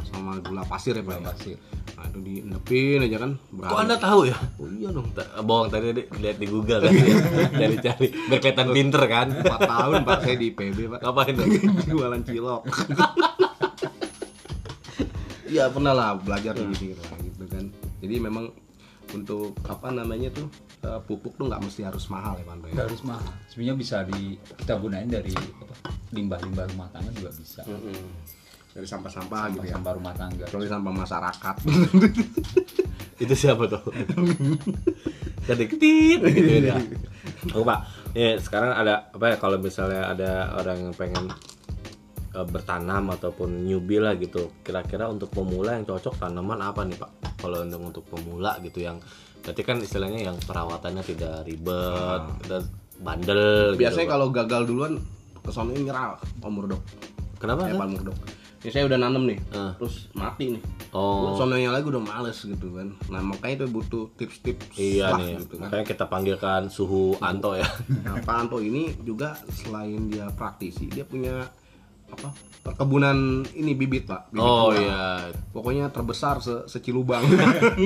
[0.05, 1.15] sama gula pasir ya Pak.
[1.15, 1.27] Gula ya?
[1.29, 1.57] pasir.
[1.93, 3.31] Nah, itu diendepin aja kan.
[3.53, 4.37] Kok anda tahu ya?
[4.57, 5.07] Oh iya dong.
[5.11, 6.91] Ta- Bohong tadi di- lihat di Google kan.
[7.61, 9.27] Cari-cari biar kelihatan pinter kan.
[9.31, 10.99] 4 tahun Pak saya di PB Pak.
[11.01, 11.47] Ngapain tuh?
[11.89, 12.61] jualan cilok
[15.45, 16.73] Iya pernah lah belajar Hmm.
[16.73, 17.65] gitu, gitu, gitu kan
[18.01, 18.49] jadi memang
[19.13, 20.49] untuk apa namanya tuh
[20.83, 22.83] eh, pupuk tuh nggak mesti harus mahal ya Pak ya?
[22.83, 25.75] Harus mahal sebenarnya bisa di kita gunain dari apa
[26.13, 28.05] limbah-limbah rumah tangga juga bisa Mm-mm.
[28.77, 31.55] dari sampah-sampah gitu ya sampah rumah tangga kecuali sampah masyarakat
[33.21, 33.83] Itu siapa tuh?
[35.47, 36.75] Jadi tit gitu ya.
[37.53, 38.11] Oh, Pak.
[38.15, 41.25] Nih, sekarang ada apa ya kalau misalnya ada orang yang pengen
[42.33, 44.51] eh, bertanam ataupun newbie lah gitu.
[44.65, 47.11] Kira-kira untuk pemula yang cocok tanaman apa nih, Pak?
[47.43, 49.03] Kalau untuk untuk pemula gitu yang
[49.43, 52.63] berarti kan istilahnya yang perawatannya tidak ribet, dan
[52.97, 54.13] bandel biasanya gitu.
[54.15, 54.93] kalau gagal duluan
[55.37, 56.79] kesono nyerah Pak Murdok
[57.35, 57.67] Kenapa?
[57.67, 57.75] kan?
[57.75, 58.17] Pak Murdok
[58.63, 59.71] ini saya udah nanam nih Eh.
[59.75, 60.63] terus mati nih
[60.95, 61.33] Oh.
[61.35, 65.59] sononya lagi udah males gitu kan nah makanya itu butuh tips-tips Iya lah nih, gitu
[65.59, 67.67] kan makanya kita panggilkan suhu Anto ya.
[68.05, 71.49] Nah, Pak Anto ini juga selain dia praktisi, dia punya
[72.13, 72.29] apa?
[72.63, 74.31] Perkebunan ini bibit, Pak.
[74.31, 77.27] Bibit Oh iya, Pokoknya terbesar se secilubang.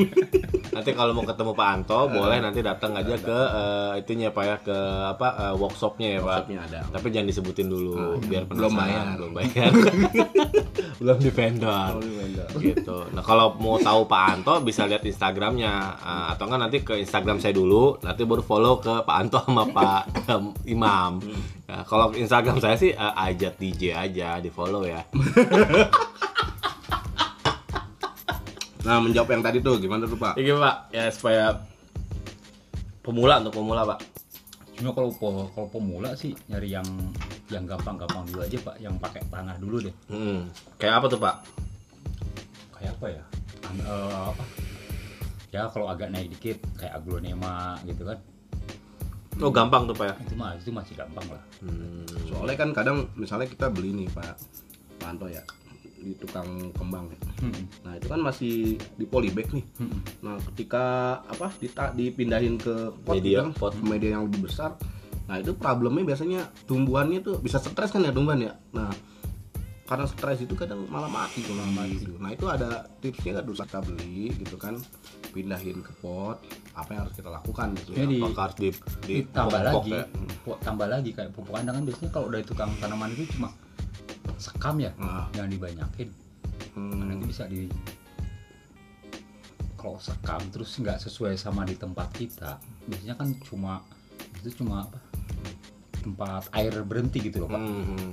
[0.77, 4.55] nanti kalau mau ketemu Pak Anto boleh nanti datang aja ke eh, itunya Pak ya
[4.61, 4.77] ke
[5.17, 6.45] apa eh, workshopnya ya Pak.
[6.45, 6.79] Workshopnya ada.
[6.93, 9.05] Tapi jangan disebutin dulu biar belum bayar.
[9.17, 9.71] belum bayar.
[11.01, 11.89] belum di vendor.
[11.97, 12.49] Belum di vendor.
[12.61, 12.97] gitu.
[13.17, 17.37] Nah kalau mau tahu Pak Anto bisa lihat Instagramnya Eh, atau enggak nanti ke Instagram
[17.41, 20.43] saya dulu, nanti baru follow ke Pak Anto sama Pak em,
[20.75, 21.19] Imam.
[21.67, 25.03] Nah, kalau Instagram saya sih eh, ajat DJ aja di follow ya.
[28.81, 30.35] nah, menjawab yang tadi tuh gimana tuh, Pak?
[30.35, 31.59] Ini Pak ya supaya
[33.01, 33.99] pemula untuk pemula Pak.
[34.77, 36.85] cuma kalau po- kalau pemula sih nyari yang
[37.49, 40.45] yang gampang-gampang dulu aja pak yang pakai tanah dulu deh Hmm.
[40.77, 41.35] Kayak apa tuh Pak?
[42.71, 43.23] kayak apa ya
[43.65, 44.43] An- eh, apa
[45.49, 48.21] ya kalau agak naik dikit kayak aglonema gitu kan
[49.37, 50.15] Oh gampang tuh Pak ya.
[50.19, 52.05] itu mah itu masih gampang lah Hmm.
[52.25, 54.35] Soalnya kan kadang misalnya kita beli nih, Pak.
[54.97, 55.41] Pak Anto ya
[55.97, 57.09] di tukang kembang.
[57.09, 57.17] ya.
[57.41, 57.63] Hmm.
[57.81, 59.65] Nah, itu kan masih di polybag nih.
[59.77, 59.99] Hmm.
[60.21, 60.85] Nah, ketika
[61.21, 63.73] apa dita- dipindahin ke pot, Media, gitu kan, pot.
[63.73, 64.77] ke media yang lebih besar.
[65.25, 68.53] Nah, itu problemnya biasanya tumbuhannya tuh bisa stres kan ya tumbuhan ya.
[68.71, 68.93] Nah,
[69.87, 72.19] karena stres itu kadang malah mati tuh lama gitu.
[72.19, 74.75] Nah itu ada tipsnya nggak dulu kita beli gitu kan
[75.31, 76.43] pindahin ke pot
[76.75, 78.03] apa yang harus kita lakukan gitu ya.
[78.03, 78.69] Jadi Apakah harus di,
[79.01, 80.03] di ditambah lagi, ya?
[80.43, 83.49] pu- tambah lagi kayak pupuk kandang kan biasanya kalau dari tukang tanaman itu cuma
[84.37, 86.09] sekam ya, Nah, jangan dibanyakin.
[86.75, 87.65] hmm, Karena itu bisa di
[89.73, 93.81] kalau sekam terus nggak sesuai sama di tempat kita, biasanya kan cuma
[94.35, 94.99] itu cuma apa?
[95.97, 97.61] tempat air berhenti gitu loh pak.
[97.61, 98.11] Hmm.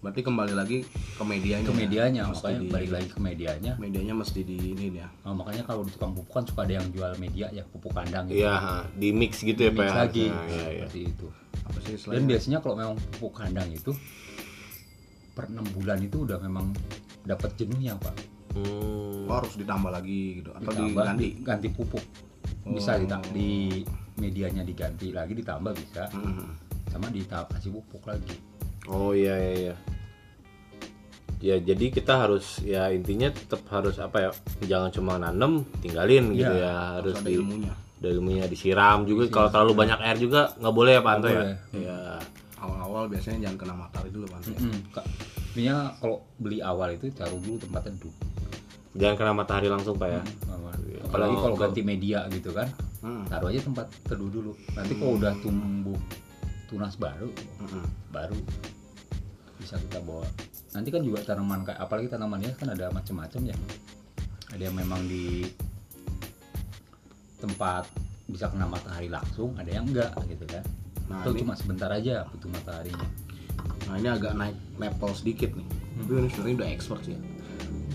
[0.00, 1.60] Berarti kembali lagi ke medianya.
[1.62, 1.76] Ke ya.
[1.76, 3.72] medianya, Mesti makanya di- balik lagi ke medianya.
[3.76, 5.08] medianya mesti di ini ya.
[5.22, 8.24] Nah, makanya kalau di tukang pupuk kan suka ada yang jual media ya pupuk kandang
[8.26, 8.40] gitu.
[8.40, 8.56] Iya,
[8.92, 9.84] di mix gitu ya, Pak.
[9.84, 9.92] Ya?
[9.94, 10.80] lagi Nah, iya, iya.
[10.82, 11.26] seperti itu.
[11.62, 13.92] Apa sih Dan biasanya kalau memang pupuk kandang itu
[15.30, 16.72] per enam bulan itu udah memang
[17.22, 18.16] dapat jenuhnya pak.
[18.50, 19.28] Hmm.
[19.28, 21.22] Oh, harus ditambah lagi gitu atau Ditambah, diganti?
[21.22, 22.04] di- ganti pupuk.
[22.66, 22.98] Bisa Oh.
[22.98, 23.84] dita- di
[24.16, 26.50] medianya diganti lagi ditambah bisa Hmm.
[26.88, 28.34] sama ditambah kasih pupuk lagi.
[28.88, 29.74] Oh iya iya iya.
[31.40, 34.30] Ya jadi kita harus ya intinya tetap harus apa ya
[34.62, 37.72] jangan cuma nanem tinggalin gitu Iya, ya harus ada di ilmunya.
[37.72, 41.42] ada ilmunya disiram juga kalau terlalu banyak air juga nggak boleh ya Pak Anto ya.
[41.72, 41.98] Iya.
[42.60, 44.40] Awal-awal biasanya jangan kena matahari dulu Pak.
[44.46, 44.72] Mm-mm.
[44.92, 45.04] Kak,
[45.50, 48.12] Intinya kalau beli awal itu taruh dulu tempat teduh.
[48.92, 50.20] Jangan kena matahari langsung Pak ya.
[50.20, 51.00] Iya.
[51.08, 52.68] Apalagi Kalau- kalau ganti media gitu kan,
[53.00, 53.24] Hmm.
[53.26, 54.52] taruh aja tempat teduh dulu.
[54.76, 55.96] Nanti kalau udah tumbuh
[56.68, 57.88] tunas baru, Hmm.
[58.10, 58.36] baru
[59.56, 60.28] bisa kita bawa.
[60.70, 63.56] Nanti kan juga tanaman kayak apalagi tanamannya kan ada macam-macam ya.
[64.54, 65.46] Ada yang memang di
[67.40, 67.86] tempat
[68.30, 70.62] bisa kena matahari langsung, ada yang enggak gitu kan.
[71.10, 73.08] Nah, Atau ini- cuma sebentar aja butuh mataharinya.
[73.90, 75.66] Nah ini agak naik level sedikit nih.
[75.98, 77.20] Tapi ini sebenarnya udah expert sih ya.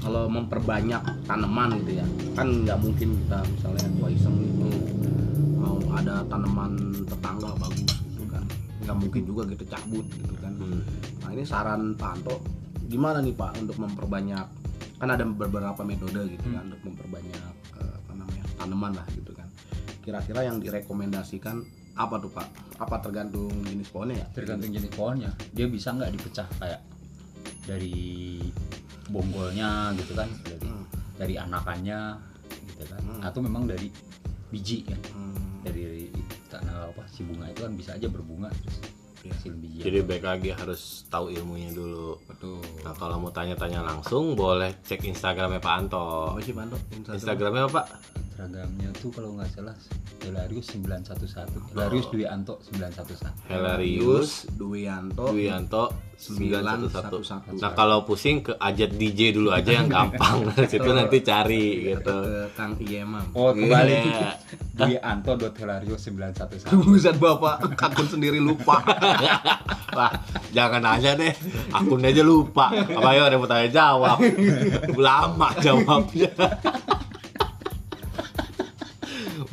[0.03, 4.67] Kalau memperbanyak tanaman gitu ya, kan nggak mungkin kita misalnya gua iseng gitu
[5.55, 8.43] mau ada tanaman tetangga bagus gitu kan,
[8.83, 10.53] nggak mungkin juga gitu cabut gitu kan.
[10.59, 10.83] Hmm.
[11.23, 12.35] Nah ini saran Pak Anto,
[12.85, 14.47] gimana nih Pak untuk memperbanyak?
[14.95, 19.47] Kan ada beberapa metode gitu kan untuk memperbanyak eh, apa namanya tanaman lah gitu kan.
[20.01, 21.61] Kira-kira yang direkomendasikan
[21.95, 22.47] apa tuh Pak?
[22.75, 24.27] Apa tergantung jenis pohonnya ya?
[24.35, 26.83] tergantung jenis pohonnya dia bisa nggak dipecah kayak
[27.63, 28.43] dari
[29.07, 30.85] bonggolnya gitu kan dari Hmm.
[31.15, 31.99] dari anakannya
[32.67, 33.21] gitu kan Hmm.
[33.23, 33.87] atau memang dari
[34.51, 35.63] biji kan Hmm.
[35.63, 36.11] dari
[36.51, 38.77] tanah apa si bunga itu kan bisa aja berbunga terus
[39.31, 42.21] Biji Jadi baik lagi harus tahu ilmunya dulu.
[42.29, 42.61] Betul.
[42.85, 46.35] Nah kalau mau tanya-tanya langsung boleh cek Instagramnya Pak Anto.
[46.35, 46.77] Apa sih Panto?
[46.93, 47.15] Instagram.
[47.17, 47.85] Instagramnya apa Pak?
[48.35, 49.71] Instagramnya tuh kalau nggak salah
[50.19, 55.83] Hilarius 911 Hilarius Dwi Anto 911 Helarius Duwianto Duyanto
[56.19, 57.55] 911.
[57.55, 57.63] 911.
[57.63, 60.51] Nah kalau pusing ke Ajat DJ dulu aja yang gampang.
[60.67, 62.11] Situ nanti cari gitu.
[62.11, 63.23] ke Kang Iemam.
[63.31, 64.35] oh kembali Iya.
[64.75, 68.83] Dwi Anto Hilarius 911 Buset Bapak, akun sendiri lupa.
[69.95, 70.11] Wah,
[70.51, 71.31] jangan aja deh.
[71.71, 72.67] Akun aja lupa.
[72.75, 74.19] Apa ya ada mau tanya jawab.
[74.99, 76.35] Lama jawabnya.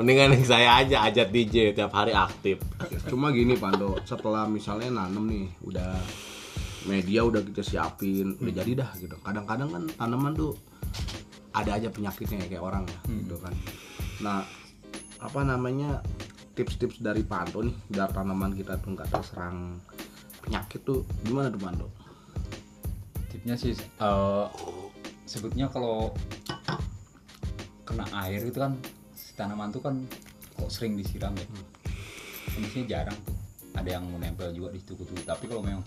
[0.02, 2.58] Mendingan yang saya aja ajat DJ tiap hari aktif.
[3.06, 5.94] Cuma gini Panto, setelah misalnya nanem nih, udah
[6.90, 9.14] media udah kita siapin, udah jadi dah gitu.
[9.22, 10.58] Kadang-kadang kan tanaman tuh
[11.54, 13.54] ada aja penyakitnya ya, kayak orang ya, gitu kan.
[14.26, 14.42] Nah,
[15.22, 16.02] apa namanya
[16.58, 19.78] tips-tips dari Panto nih biar tanaman kita tuh nggak terserang
[20.42, 21.88] penyakit tuh gimana tuh Panto?
[23.32, 24.46] tipnya sih eh,
[25.24, 26.12] sebetulnya kalau
[27.88, 28.76] kena air itu kan
[29.34, 29.94] tanaman tuh kan
[30.58, 31.46] kok sering disiram ya.
[32.52, 33.36] Kondisinya jarang tuh.
[33.72, 35.16] Ada yang menempel juga di situ kutu.
[35.24, 35.84] Tapi kalau memang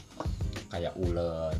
[0.73, 1.53] kayak ulet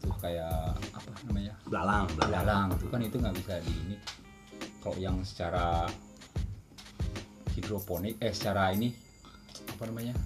[0.00, 1.54] terus kayak apa namanya?
[1.68, 2.68] Belalang, belalang.
[2.80, 3.96] Itu kan itu nggak bisa di ini.
[4.80, 5.84] Kalau yang secara
[7.52, 8.88] hidroponik eh secara ini
[9.68, 10.16] apa namanya?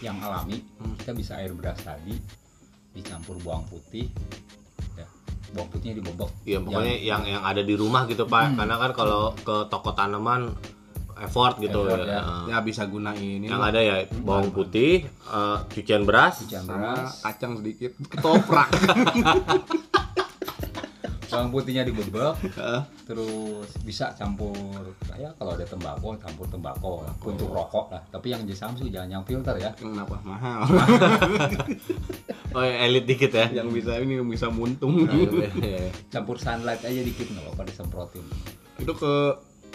[0.00, 0.96] Yang alami Hmm.
[0.98, 2.16] kita bisa air beras tadi
[2.92, 4.08] dicampur bawang putih
[5.52, 8.56] bawang putihnya dibobok Ya pokoknya yang yang ada di rumah gitu Pak.
[8.56, 10.52] Karena kan kalau ke toko tanaman
[11.22, 12.18] effort gitu Effort, ya.
[12.48, 12.58] ya.
[12.58, 13.70] Ya bisa gunain ini Yang lah.
[13.70, 18.68] ada ya bawang putih, eh, cucian beras, Cucian sama beras kacang sedikit ketoprak.
[21.32, 21.88] bawang putihnya
[22.44, 22.80] Heeh.
[23.08, 24.52] terus bisa campur
[25.16, 29.24] ya kalau ada tembakau campur tembakau lah, untuk rokok lah tapi yang Samsu jangan yang
[29.24, 30.68] filter ya Kenapa mahal?
[32.52, 33.46] oh ya, elit dikit ya.
[33.52, 34.94] yang bisa ini yang bisa muntung.
[35.04, 35.84] Iya, iya.
[36.08, 38.24] campur sunlight aja dikit nggak apa-apa disemprotin
[38.78, 39.12] itu ke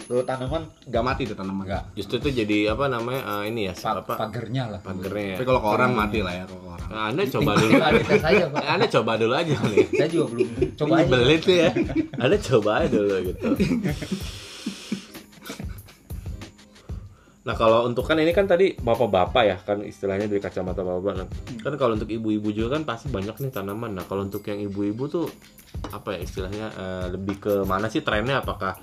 [0.08, 1.68] ke tanaman nggak mati tuh tanaman.
[1.68, 5.36] enggak Justru itu jadi apa namanya eh, ini ya pa- apa pagernya lah pagernya.
[5.36, 6.88] Tapi kalau ke orang mati lah ya kalau ke orang.
[6.88, 7.72] Nah, anda coba dulu.
[7.76, 9.86] aja pak Anda coba dulu aja nih.
[9.92, 10.48] saya juga belum
[10.80, 11.70] coba aja tuh ya.
[12.16, 13.48] Anda coba aja dulu gitu.
[17.48, 21.12] Nah kalau untuk kan ini kan tadi bapak-bapak ya kan istilahnya dari kacamata bapak.
[21.16, 21.24] Nah,
[21.64, 23.96] kan kalau untuk ibu-ibu juga kan pasti banyak nih tanaman.
[23.96, 25.32] Nah kalau untuk yang ibu-ibu tuh
[25.88, 28.44] apa ya istilahnya eh, lebih ke mana sih trennya?
[28.44, 28.76] Apakah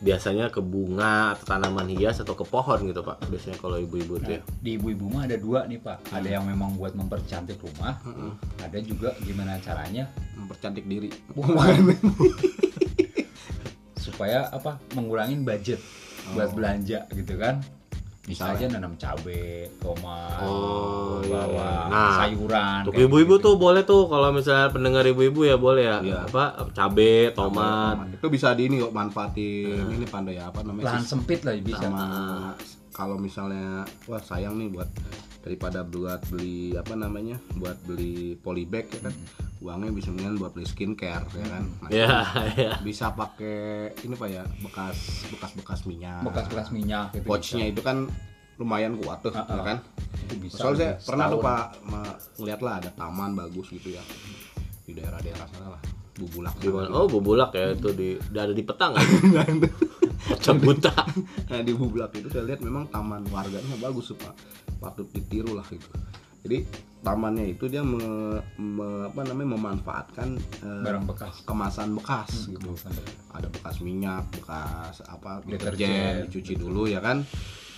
[0.00, 3.20] biasanya ke bunga atau tanaman hias atau ke pohon gitu pak?
[3.28, 4.40] Biasanya kalau ibu-ibu tuh ya.
[4.64, 6.08] Di ibu-ibu mah ada dua nih pak.
[6.08, 8.00] Ada yang memang buat mempercantik rumah.
[8.64, 10.08] Ada juga gimana caranya
[10.40, 11.12] mempercantik diri
[14.06, 15.82] supaya apa mengurangin budget
[16.32, 17.60] buat belanja gitu kan
[18.26, 18.58] bisa Misalnya?
[18.58, 21.94] aja nanam cabe, tomat, Oh, iya, bawang, iya.
[21.94, 22.80] Nah, sayuran.
[22.82, 23.44] Untuk ibu-ibu gitu.
[23.46, 25.98] tuh boleh tuh kalau misalnya pendengar ibu-ibu ya boleh ya.
[26.02, 26.18] Iya.
[26.26, 28.10] Apa cabe, tomat.
[28.10, 31.86] itu bisa di ini kok manfaatin ini pandai apa namanya lahan sempit lah bisa.
[31.86, 32.04] sama
[32.90, 34.90] kalau misalnya wah sayang nih buat
[35.44, 39.14] daripada buat beli apa namanya buat beli polybag ya kan
[39.58, 42.12] uangnya bisa mendingan buat beli skincare ya kan Nah, Ya,
[42.54, 42.72] ya.
[42.80, 43.56] bisa pakai
[43.98, 44.96] ini pak ya bekas
[45.28, 47.24] bekas bekas minyak Bekas-bekas minyak gitu.
[47.24, 48.04] pouchnya itu kan
[48.56, 49.64] lumayan kuat tuh ya ah.
[49.66, 49.78] kan
[50.22, 50.56] Itu bisa.
[50.58, 51.64] soalnya saya pernah tuh pak
[52.36, 54.04] ngeliat lah ada taman bagus gitu ya
[54.82, 55.82] di daerah-daerah sana lah
[56.14, 56.88] bubulak Di mana?
[56.90, 58.92] Oh, bubulak ya itu di ada di petang
[59.36, 59.56] kan?
[60.36, 60.92] Cebuta.
[61.46, 64.32] nah di bubulak itu saya lihat memang taman warganya bagus tuh pak
[64.76, 65.86] patut ditiru lah gitu
[66.46, 66.58] jadi
[66.98, 70.28] tamannya itu dia me- me- apa namanya memanfaatkan
[70.60, 71.34] eh, barang bekas.
[71.42, 72.94] kemasan bekas gitu Kemasan
[73.30, 75.86] ada bekas minyak bekas apa Deterjen.
[75.86, 77.22] deterjen dicuci dulu ya kan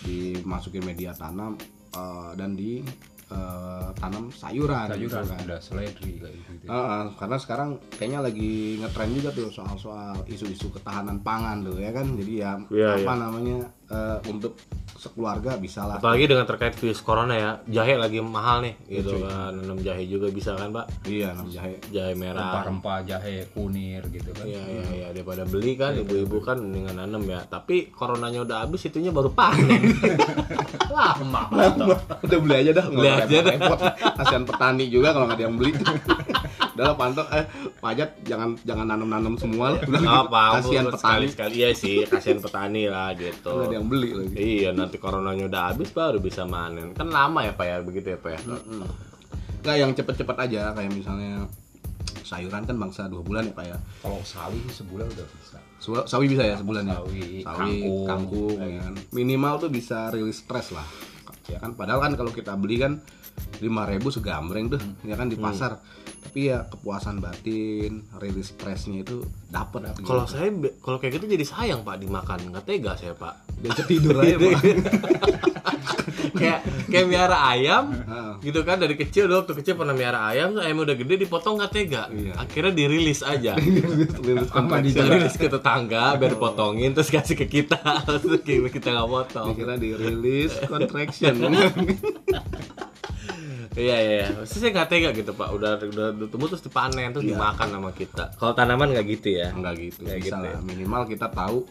[0.01, 1.61] dimasukin media tanam
[1.93, 2.81] eh, dan di
[3.29, 5.39] eh, tanam sayuran, gitu Sayuran kan.
[5.43, 6.65] ada seledri kayak gitu.
[6.67, 12.09] Heeh, karena sekarang kayaknya lagi ngetren juga tuh soal-soal isu-isu ketahanan pangan tuh ya kan
[12.15, 13.21] jadi ya Iya, apa iya.
[13.21, 14.55] namanya eh, untuk
[14.93, 19.23] sekeluarga bisa lah Apalagi dengan terkait virus corona ya, jahe lagi mahal nih, gitu cuy.
[19.23, 19.55] kan.
[19.55, 21.07] Nanam jahe juga bisa kan, Pak?
[21.07, 22.43] iya nam jahe Jahe merah.
[22.43, 24.43] Rempah-rempah jahe, kunir gitu kan.
[24.43, 25.07] Iya, iya, iya.
[25.09, 27.41] Daripada beli kan, ibu-ibu kan mendingan nanam ya.
[27.43, 29.87] Tapi coronanya udah habis, itunya baru panen.
[30.91, 32.27] Lama, Pak.
[32.27, 33.53] udah beli aja dah nggak Beli aja dah.
[33.55, 33.79] repot
[34.19, 35.73] kasihan petani juga kalau nggak ada yang beli
[36.79, 37.45] udah pantok eh
[37.83, 41.53] pajak jangan jangan nanam nanam semua lah udah apa, kasihan petani sekali-sekali.
[41.59, 43.51] Iya sih, kasihan petani lah gitu.
[43.67, 46.95] ada yang beli lagi Iya, nanti coronanya udah habis baru bisa manen.
[46.95, 48.41] Kan lama ya, Pak ya, begitu ya, Pak ya.
[49.59, 51.51] nggak yang cepet-cepet aja kayak misalnya
[52.23, 55.59] sayuran kan bangsa dua bulan ya pak ya Kalau sawi sebulan udah bisa.
[56.07, 58.07] Sawi bisa ya sebulan ya Sawi, sawi kangkung.
[58.07, 58.95] kangkung, ya kan.
[59.11, 60.87] minimal tuh bisa rilis stres lah
[61.49, 63.01] ya kan padahal kan kalau kita beli kan
[63.59, 63.65] 5000
[64.11, 65.79] segambreng tuh ya kan di pasar.
[66.19, 71.45] Tapi ya kepuasan batin rilis stresnya itu dapet Kalau saya be- kalau kayak gitu jadi
[71.45, 73.49] sayang Pak dimakan, nggak tega saya Pak.
[73.59, 74.63] diajak tidur aja pak
[76.35, 77.85] kayak kayak miara ayam
[78.41, 81.55] gitu kan dari kecil dulu waktu kecil pernah miara ayam terus ayamnya udah gede dipotong
[81.59, 82.03] nggak tega?
[82.09, 82.33] Iya.
[82.39, 83.53] akhirnya dirilis aja.
[84.27, 84.95] Rilis Sama di kontraksi.
[84.95, 87.79] dirilis ke tetangga biar dipotongin terus kasih ke kita.
[88.09, 89.47] Terus kita kita nggak potong.
[89.55, 91.35] Dikira dirilis contraction.
[93.79, 94.29] Iya iya iya.
[94.35, 95.49] Maksudnya saya nggak tega gitu pak.
[95.55, 98.35] Udah udah, udah tumbuh terus dipanen terus dimakan sama kita.
[98.35, 99.55] Kalau tanaman nggak gitu ya?
[99.55, 100.59] Enggak gitu bisa gitu lah ya.
[100.67, 101.63] minimal kita tahu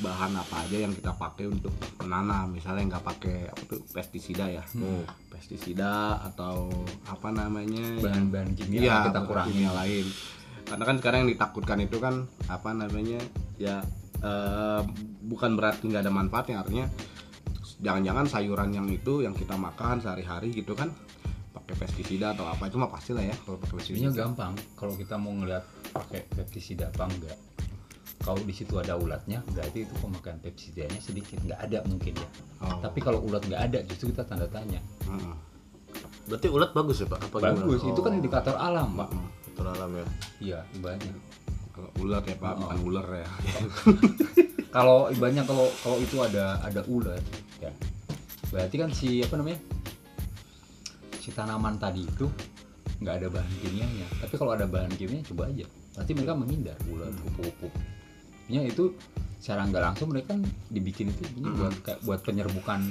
[0.00, 4.64] bahan apa aja yang kita pakai untuk menanam misalnya nggak pakai apa tuh pestisida ya
[4.70, 5.04] Hmm.
[5.28, 6.68] pestisida atau
[7.04, 9.48] apa namanya yang- Bahan-bahan kimia yang kita kurangi.
[9.50, 10.06] kimia lain
[10.62, 12.14] karena kan sekarang yang ditakutkan itu kan
[12.46, 13.20] apa namanya
[13.56, 13.80] ya
[14.18, 14.82] eh,
[15.22, 16.86] bukan berarti nggak ada manfaatnya artinya
[17.78, 20.92] jangan-jangan sayuran yang itu yang kita makan sehari-hari gitu kan
[21.50, 25.16] pakai pestisida atau apa itu mah pasti lah ya kalau pakai pestisida gampang kalau kita
[25.16, 27.36] mau ngeliat pakai pestisida apa enggak.
[28.20, 32.28] Kalau di situ ada ulatnya, berarti itu pemakaian pestisidanya sedikit, nggak ada mungkin ya.
[32.60, 32.76] Oh.
[32.78, 34.80] Tapi kalau ulat nggak ada, justru kita tanda tanya.
[35.08, 35.34] Heeh.
[36.20, 37.64] berarti ulat bagus ya pak apa gimana?
[37.66, 39.10] Bagus, itu kan Oh, indikator alam, Pak.
[39.42, 40.06] betul alam ya
[40.38, 41.12] Iya, ibaratnya.
[41.74, 43.26] kalau ular ya pak bukan ular ya
[44.76, 47.24] Kalau ibaratnya kalau kalau itu ada ada ulat,
[47.58, 47.72] ya.
[48.48, 49.58] Berarti kan si apa namanya?
[51.18, 52.30] Si tanaman tadi itu
[53.00, 54.06] nggak ada bahan kimianya.
[54.20, 55.66] Tapi kalau ada bahan kimianya coba aja.
[55.90, 57.66] Pasti mereka menghindar ulat, kupu-kupu.
[58.50, 58.92] Ya itu
[59.38, 62.82] secara nggak langsung mereka kan dibikin itu ini buat kayak buat penyerbukan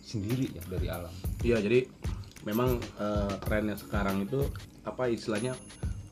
[0.00, 1.12] sendiri ya dari alam.
[1.40, 1.84] Iya jadi
[2.42, 4.42] memang eh, trennya sekarang itu
[4.82, 5.54] apa istilahnya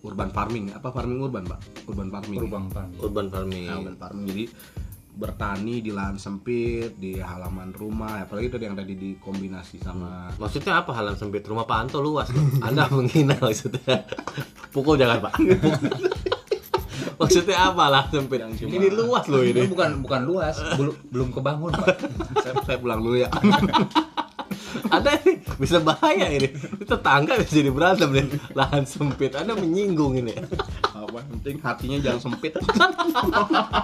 [0.02, 2.98] urban farming apa farming urban pak urban farming Perubahan farming.
[3.00, 4.44] urban farming Nah, urban farming jadi
[5.12, 10.90] bertani di lahan sempit di halaman rumah apalagi itu yang tadi dikombinasi sama Maksudnya apa
[10.96, 12.32] halam sempit rumah Pak Anto luas?
[12.66, 14.08] Anda menghina maksudnya.
[14.72, 15.34] Pukul jangan Pak.
[17.22, 18.38] maksudnya apa lah sempit?
[18.38, 21.96] Yang cuma- Ini luas loh Ini bukan bukan luas, belum belum kebangun pak.
[22.38, 23.30] saya, saya pulang dulu ya
[24.88, 26.48] Anda ini bisa bahaya ini.
[26.82, 28.24] Tetangga bisa jadi berantem nih.
[28.52, 29.32] Lahan sempit.
[29.32, 30.32] Anda menyinggung ini.
[30.92, 32.52] apa yang penting hatinya jangan sempit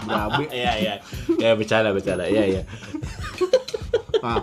[0.03, 0.95] berabe Iya iya.
[1.37, 2.25] Ya bercanda bercanda.
[2.25, 2.63] Iya iya.
[4.19, 4.43] nah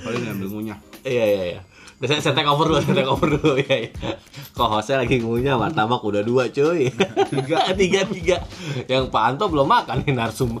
[0.00, 1.60] paling ngambil ngunyah Iya iya iya.
[1.96, 3.76] Terus saya, saya take over dulu, saya take over dulu ya.
[3.88, 4.12] ya.
[4.52, 6.92] Kok hostnya lagi ngunyah martabak udah dua cuy.
[7.32, 8.36] tiga tiga tiga.
[8.84, 10.60] Yang Pak Anto belum makan nih narsum.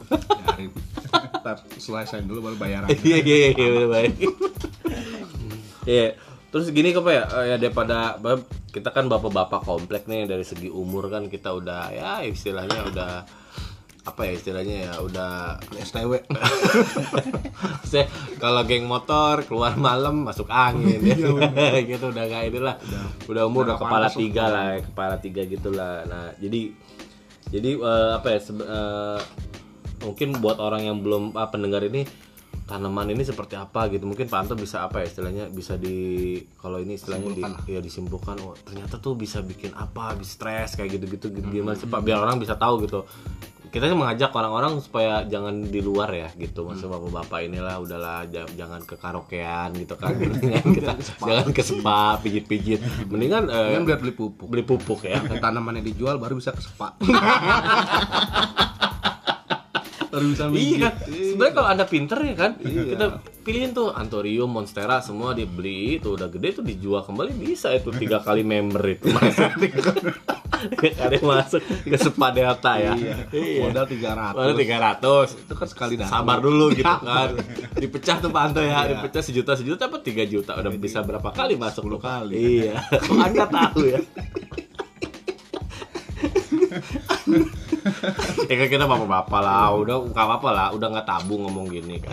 [1.46, 4.12] ntar selesai dulu baru bayaran Iya iya iya iya udah baik.
[5.86, 6.06] Iya.
[6.50, 8.16] Terus gini kok Pak ya, eh, ya daripada
[8.72, 13.12] kita kan bapak-bapak komplek nih dari segi umur kan kita udah ya istilahnya udah
[14.06, 16.22] apa ya istilahnya ya udah STW
[17.82, 18.06] saya
[18.42, 21.02] kalau geng motor keluar malam masuk angin.
[21.02, 21.18] Ya.
[21.90, 22.78] gitu udah kayak inilah.
[23.26, 26.06] Udah, umur udah udah kepala tiga lah ya, kepala tiga gitulah.
[26.06, 26.70] Nah jadi
[27.50, 29.20] jadi eh, apa ya eh,
[30.06, 32.06] mungkin buat orang yang belum ah, pendengar ini
[32.70, 34.06] tanaman ini seperti apa gitu.
[34.06, 37.58] Mungkin Pak Anto bisa apa ya istilahnya bisa di kalau ini istilahnya di, lah.
[37.66, 38.38] ya disimpulkan.
[38.38, 41.46] Oh ternyata tuh bisa bikin apa bisa stres kayak gitu gitu, gitu.
[41.50, 42.06] gimana sih Pak?
[42.06, 43.02] biar orang bisa tahu gitu
[43.76, 46.64] kita sih mengajak orang-orang supaya jangan di luar ya gitu.
[46.64, 50.16] Maksud bapak-bapak inilah udahlah ja- jangan ke karaokean gitu kan.
[50.16, 52.16] Mendingan kita jangan ke spa.
[52.24, 52.80] pijit-pijit.
[53.12, 54.48] Mendingan eh, biar beli pupuk.
[54.48, 55.20] beli pupuk ya.
[55.20, 56.96] Dan tanamannya dijual baru bisa ke spa
[60.24, 60.94] bisa Iya, mijit
[61.34, 63.06] sebenarnya kalau anda pinter ya kan, kita
[63.42, 66.00] pilihin tuh Antorium, Monstera semua dibeli.
[66.00, 69.12] Itu udah gede tuh dijual kembali bisa itu tiga kali member itu.
[69.16, 69.50] Masuk.
[70.56, 72.96] Kali masuk ke Spa Delta ya.
[72.96, 73.60] Iya.
[73.60, 75.36] modal 300 Baru tiga ratus.
[75.36, 76.24] itu kan sekali datang.
[76.24, 77.36] Sabar dulu gitu kan.
[77.76, 80.56] Dipecah tuh Anto ya, dipecah sejuta sejuta apa tiga juta?
[80.56, 81.84] Udah bisa berapa kali masuk?
[81.86, 82.34] Tuh kali.
[82.64, 82.74] Iya,
[83.04, 84.00] kok anda tahu ya.
[88.48, 92.12] Ya kan kita bapak-bapak lah, udah nggak apa-apa lah, udah nggak tabu ngomong gini kan.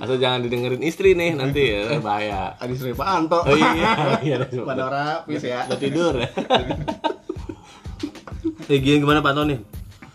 [0.00, 2.56] Asal jangan didengerin istri nih nanti ya bahaya.
[2.56, 4.36] Adi Sri Pak Anto Oh iya, iya.
[4.64, 6.28] pada orang please ya Udah tidur ya.
[8.70, 9.60] Eh gini gimana Pak Tony?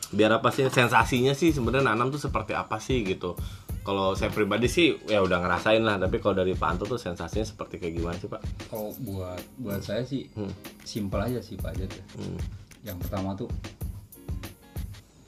[0.10, 3.38] Biar apa sih sensasinya sih sebenarnya nanam tuh seperti apa sih gitu?
[3.86, 7.46] Kalau saya pribadi sih ya udah ngerasain lah, tapi kalau dari Pak Anto tuh sensasinya
[7.46, 8.42] seperti kayak gimana sih Pak?
[8.66, 10.50] Kalau buat buat saya sih Hmm.
[10.82, 11.86] simpel aja sih Pak ya.
[12.18, 12.38] Hmm.
[12.82, 13.46] Yang pertama tuh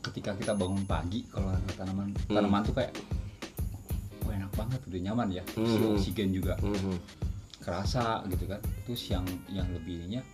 [0.02, 2.34] ketika kita bangun pagi kalau tanaman Hmm.
[2.34, 2.98] tanaman tuh kayak
[4.26, 5.44] oh, enak banget udah nyaman ya.
[5.54, 5.94] Hmm.
[5.94, 6.98] oksigen juga Mhm.
[7.62, 8.58] kerasa gitu kan.
[8.86, 10.26] Terus yang yang lebihnya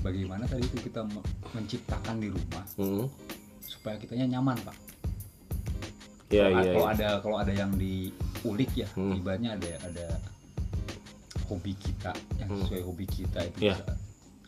[0.00, 1.22] bagaimana tadi itu kita me-
[1.54, 3.06] menciptakan di rumah Mhm.
[3.62, 4.74] supaya kitanya nyaman Pak.
[6.40, 6.72] Kalau, iya.
[6.72, 6.94] kalau iya.
[6.94, 9.14] ada kalau ada yang diulik ya Hmm.
[9.14, 10.06] ibaratnya ada ada
[11.44, 12.60] hobi kita yang Hmm.
[12.64, 13.76] sesuai hobi kita itu Iya.
[13.76, 13.98] bisa-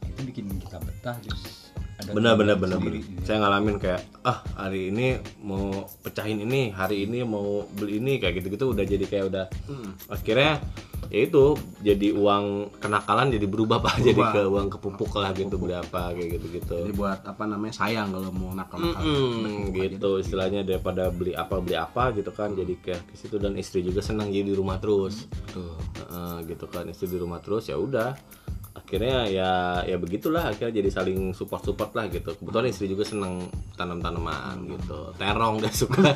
[0.07, 1.66] itu bikin kita betah terus
[1.97, 2.77] ada Benar benar benar.
[2.77, 2.93] benar.
[2.95, 3.21] gitu ya.
[3.25, 5.07] Saya ngalamin kayak ah hari ini
[5.41, 9.97] mau pecahin ini, hari ini mau beli ini kayak gitu-gitu udah jadi kayak udah Hmm.
[10.07, 10.61] akhirnya
[11.07, 12.45] ya itu jadi uang
[12.77, 13.95] kenakalan jadi berubah pak.
[14.07, 18.11] Jadi ke uang kepupuk lah gitu berapa kayak gitu gitu jadi buat apa namanya sayang
[18.11, 19.07] kalau mau nakal nakal
[19.71, 22.53] gitu istilahnya daripada beli apa beli apa gitu kan.
[22.53, 25.31] Jadi kayak ke situ dan istri juga senang jadi di rumah terus.
[25.49, 26.85] Tuh Heeh, gitu kan.
[26.85, 28.11] Istri di rumah terus ya udah
[28.87, 29.51] akhirnya ya
[29.83, 32.39] ya begitulah akhirnya jadi saling support support lah gitu.
[32.39, 35.11] Kebetulan istri juga senang tanam tanaman gitu.
[35.19, 36.15] Terong dia suka.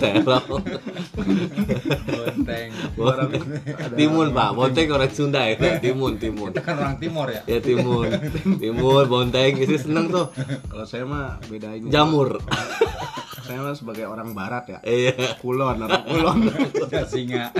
[0.00, 0.64] Terong.
[2.16, 2.70] Bonteng.
[3.92, 4.48] timun pak.
[4.56, 6.56] Bonteng orang Sunda ya timun timun.
[6.56, 7.44] Kita kan orang timur ya?
[7.44, 8.08] Ya timun.
[8.56, 9.52] Timun bonteng.
[9.60, 10.32] Istri seneng tuh.
[10.72, 12.40] Kalau saya mah beda ini jamur.
[13.44, 14.78] Saya mah sebagai orang barat ya.
[14.80, 15.36] Iya.
[15.44, 16.48] Kulon orang kulon.
[17.04, 17.52] Singa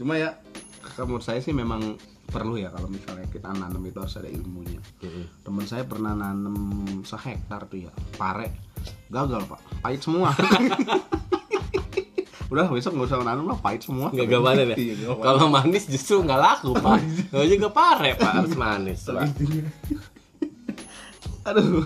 [0.00, 0.32] cuma ya
[1.04, 4.80] menurut saya sih memang perlu ya kalau misalnya kita nanam itu harus ada ilmunya.
[5.44, 6.56] Teman saya pernah nanam
[7.04, 8.54] sehektar tuh ya pare.
[9.12, 9.60] Gagal pak.
[9.84, 10.32] Pahit semua.
[12.50, 14.08] Udah besok nggak usah nanam lah pahit semua.
[14.10, 14.76] Nggak gak panen ya?
[14.78, 16.98] Iya, kalau manis justru nggak laku pak.
[17.30, 18.32] Nggak juga pare pak.
[18.40, 19.28] Harus manis pak.
[21.50, 21.84] Aduh.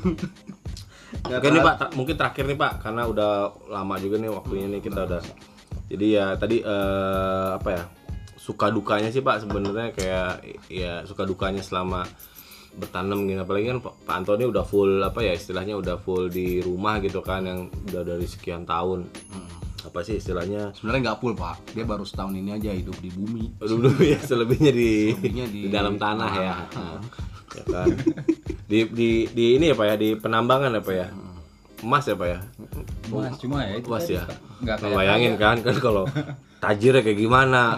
[1.24, 1.62] Nggak Oke nih.
[1.64, 3.30] Pak, ter- mungkin terakhir nih Pak, karena udah
[3.72, 5.22] lama juga nih waktunya nih kita udah.
[5.88, 7.84] Jadi ya tadi eh, apa ya
[8.44, 10.32] suka dukanya sih Pak sebenarnya kayak
[10.68, 12.04] ya suka dukanya selama
[12.76, 17.00] bertanam gini apalagi kan Pak Antoni udah full apa ya istilahnya udah full di rumah
[17.00, 19.08] gitu kan yang udah dari sekian tahun
[19.84, 23.52] apa sih istilahnya sebenarnya nggak full pak dia baru setahun ini aja hidup di bumi
[23.60, 26.54] dulu ya selebihnya di, Selebihnya di- di dalam tanah ya.
[26.72, 26.98] Ah.
[27.54, 27.86] Ya kan.
[28.66, 31.06] Di, di di ini ya Pak ya di penambangan ya Pak ya.
[31.84, 32.40] Emas ya Pak ya.
[33.12, 34.24] mas cuma ya itu Emas ya.
[34.64, 35.36] Nggak kaya.
[35.36, 36.08] kan kan kalau
[36.64, 37.76] tajirnya kayak gimana.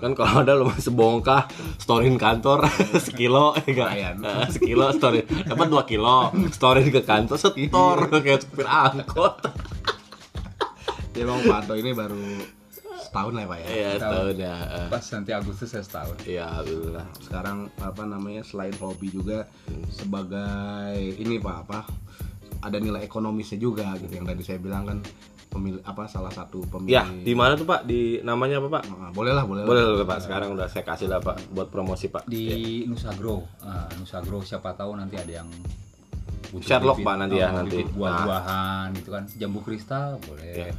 [0.00, 1.44] Kan kalau ada lu sebongkah
[1.76, 2.64] storin kantor
[3.04, 4.16] sekilo ya enggak Lumayan.
[4.54, 6.18] sekilo storin dapat 2 kilo
[6.48, 9.34] storin ke kantor setor kayak supir angkot.
[11.10, 12.22] dia memang Pak Anto ini baru
[13.02, 14.56] setahun lah ya pak ya Iya, tahun ya.
[14.56, 17.06] Eh, pas nanti Agustus saya setahun Iya, alhamdulillah.
[17.20, 19.50] sekarang apa namanya selain hobi juga
[19.90, 21.78] sebagai ini pak apa
[22.60, 24.98] ada nilai ekonomisnya juga gitu yang tadi saya bilang kan
[25.50, 27.82] pemilih apa salah satu pemilih Ya, di mana tuh Pak?
[27.82, 28.82] Di namanya apa Pak?
[28.88, 30.06] Ah, boleh lah boleh, Boleh lah.
[30.06, 30.18] Pak.
[30.22, 32.24] Sekarang udah saya kasih lah Pak buat promosi Pak.
[32.24, 32.46] di
[32.84, 35.50] Nusa Grow Ah, Nusa Grow siapa tahu nanti ada yang
[36.48, 37.76] butuh Sherlock, bibit- Pak, nanti ya, oh, nanti.
[37.76, 40.70] bibit buah-buahan gitu kan jambu kristal boleh Ya.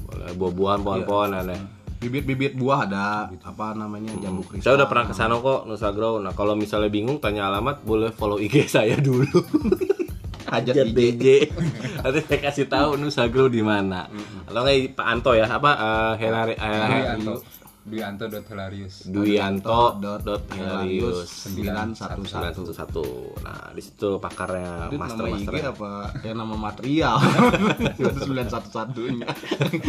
[0.00, 1.60] Boleh buah-buahan, pohon-pohon aneh.
[1.96, 6.16] bibit-bibit buah ada apa namanya jambu kristal Saya udah pernah ke sana kok Nusa Grow.
[6.16, 9.26] Nah, kalau misalnya bingung tanya alamat, boleh follow IG saya dulu.
[10.48, 11.26] hajat Hajat DJ DJ.
[12.04, 14.08] Nanti saya kasih tahu Nusa Grow di mana.
[14.48, 15.46] Atau nggak Pak Anto ya?
[15.50, 17.34] Apa eh, Helari Dwi eh, Anto.
[17.80, 21.26] Dwi Anto dot hilarious Duyanto dot dot Hilarius.
[21.26, 21.28] Hilarius.
[21.32, 22.22] Sembilan satu
[22.72, 23.04] satu.
[23.40, 23.44] 911.
[23.44, 25.72] Nah, di situ pakarnya itu master nama IG master.
[25.72, 25.90] apa?
[26.28, 27.16] Ya nama material.
[28.20, 29.28] Sembilan satu satunya.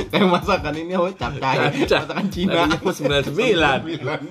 [0.07, 1.07] Kayak masakan ini apa?
[1.19, 2.63] Capcay masakan Cina.
[2.79, 3.21] Sembilan.
[3.27, 3.79] Sembilan.
[3.83, 4.21] sembilan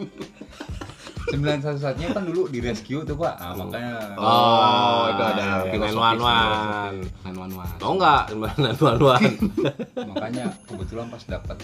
[1.31, 5.97] satu satunya kan dulu di rescue tuh pak ah, makanya Oh, itu ada Nine filosofi
[5.97, 6.97] one one.
[7.25, 7.75] Nine one one.
[7.79, 9.27] Tahu nggak sembilan one one?
[10.11, 11.59] makanya kebetulan pas dapat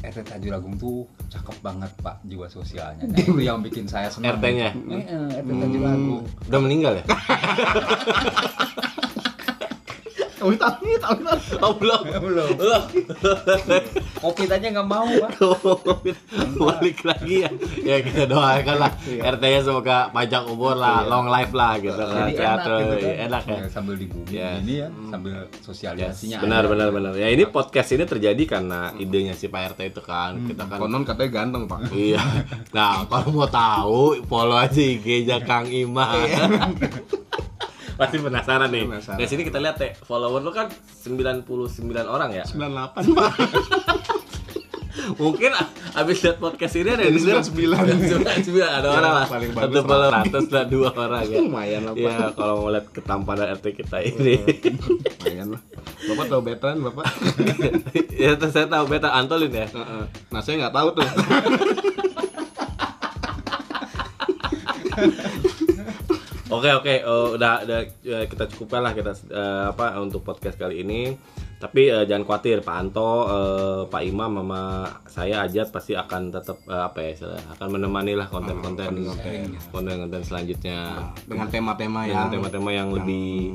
[0.00, 4.72] RT Tajuragung tuh cakep banget pak jiwa sosialnya nah, itu yang bikin saya senang RT-nya?
[4.72, 7.04] eh, eh, RT Tajuragung Udah meninggal ya?
[10.40, 11.38] Tahu tahu tahu tahu.
[11.60, 12.00] Oh belum.
[12.16, 12.82] belum Belum.
[14.16, 15.30] kopi aja nggak mau pak
[16.56, 17.50] Balik lagi ya.
[17.78, 22.24] Ya kita doakan lah RT-nya semoga panjang umur lah, long life lah gitu kan.
[22.26, 23.54] jadi Sehat enak gitu kan Enak ya.
[23.54, 24.62] Ya, sambil di bumi Yes.
[24.62, 26.70] ini ya sambil sosialisasinya Benar ada.
[26.70, 27.12] benar benar.
[27.14, 30.40] Ya ini podcast ini terjadi karena idenya si Pak RT itu kan.
[30.40, 31.90] Kita kan Konon katanya ganteng pak.
[31.90, 32.22] Iya.
[32.70, 36.24] Nah, kalau mau tahu, follow aja IG-nya Kang Iman.
[38.00, 38.88] Pasti penasaran nih.
[38.88, 39.20] Penasaran.
[39.20, 41.44] Dari sini kita lihat ya, follower lu kan 99
[42.08, 42.48] orang ya.
[42.48, 43.32] 98 pak.
[45.20, 45.52] Mungkin
[46.00, 47.52] abis lihat podcast ini ada yang 99.
[47.52, 49.26] 99 ada orang lah.
[49.28, 51.36] paling Satu bagus ratus lah dua orang ya.
[51.44, 51.92] Lumayan lah.
[51.92, 54.40] Iya, kalau mau lihat ketampanan RT kita ini.
[55.20, 55.60] Lumayan lah.
[56.08, 57.04] Bapak tahu veteran bapak?
[58.22, 59.68] ya, saya tahu beta Antolin ya.
[60.32, 61.04] Nah saya nggak tahu tuh.
[66.50, 70.82] Oke oke, eh, udah udah eh, kita cukupkan lah kita eh, apa untuk podcast kali
[70.82, 71.14] ini.
[71.62, 76.58] Tapi eh, jangan khawatir, Pak Anto, eh, Pak Imam, sama saya Ajat pasti akan tetap
[76.66, 78.98] eh, apa ya, istilah, akan menemani lah konten-konten
[79.70, 80.26] konten-konten.
[80.26, 80.78] selanjutnya.
[81.22, 83.54] Dengan tema-tema dengan yang tema-tema yang lebih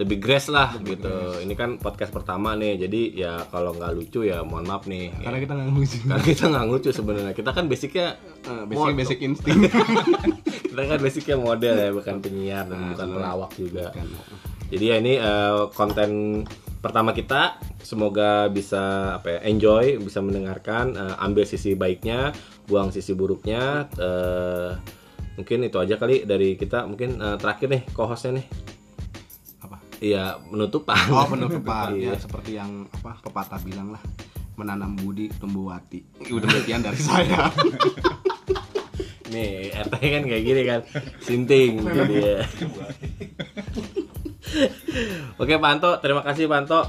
[0.00, 1.44] lebih grace lah gitu.
[1.44, 5.12] Ini kan podcast pertama nih, jadi ya kalau nggak lucu ya mohon maaf nih.
[5.20, 5.28] Ya.
[5.28, 5.98] karena kita nggak lucu.
[6.08, 7.32] Karena kita nggak lucu sebenarnya.
[7.36, 8.08] Kita kan basicnya
[8.40, 9.58] Eh, basic basic insting.
[10.70, 13.92] kita kan basicnya model ya bukan penyiar dan bukan pelawak juga
[14.70, 16.10] jadi ya ini eh, konten
[16.80, 22.32] pertama kita semoga bisa apa ya enjoy bisa mendengarkan eh, ambil sisi baiknya
[22.70, 24.70] buang sisi buruknya eh,
[25.36, 28.46] mungkin itu aja kali dari kita mungkin eh, terakhir nih co-hostnya nih?
[30.00, 32.16] Iya menutupan Oh penutupan Iya.
[32.16, 34.02] ya seperti yang apa pepatah bilang lah
[34.56, 36.04] menanam budi tumbuh hati.
[36.28, 37.48] Udah demikian dari saya.
[39.32, 40.80] nih RT kan kayak gini kan
[41.22, 42.40] sinting jadi ya.
[45.36, 46.80] Oke Pak Anto, terima kasih Pak Anto.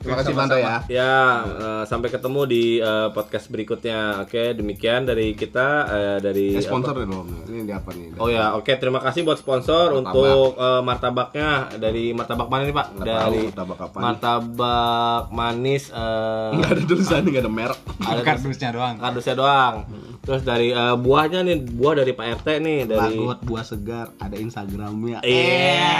[0.00, 0.82] Terima kasih Panto ya.
[0.86, 1.14] Ya,
[1.44, 3.98] eh, sampai ketemu di eh, podcast berikutnya.
[4.20, 7.02] Oke, demikian dari kita eh, dari Eh, sponsor apa?
[7.02, 7.20] dulu.
[7.46, 8.06] Ini di apa nih?
[8.16, 10.00] Oh ya, oke terima kasih buat sponsor Martabak.
[10.00, 10.48] untuk
[10.80, 12.86] martabaknya dari martabak mana nih Pak?
[12.92, 17.80] Nggak dari tahu martabak apa martabak manis eh, Nggak ada tulisan, nggak ada merek.
[18.00, 19.74] ada kardusnya doang kardusnya doang.
[20.20, 24.36] Terus dari eh, buahnya nih, buah dari Pak RT nih dari Lagot buah segar, ada
[24.36, 25.24] Instagramnya.
[25.24, 25.96] Iya.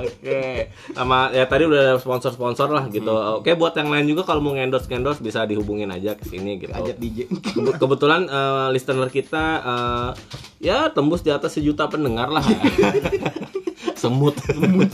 [0.00, 0.42] Oke.
[0.90, 3.08] Sama ya tadi udah ada sponsor-sponsor lah gitu.
[3.38, 6.74] Oke, buat yang lain juga kalau mau ngendos-ngendos bisa dihubungin aja ke sini gitu.
[6.74, 7.30] Ajat DJ.
[7.30, 10.10] Kebe- Kebetulan eh, listener kita eh,
[10.60, 12.42] ya tembus di atas sejuta pendengar lah.
[13.98, 14.38] Semut.
[14.38, 14.90] Semut.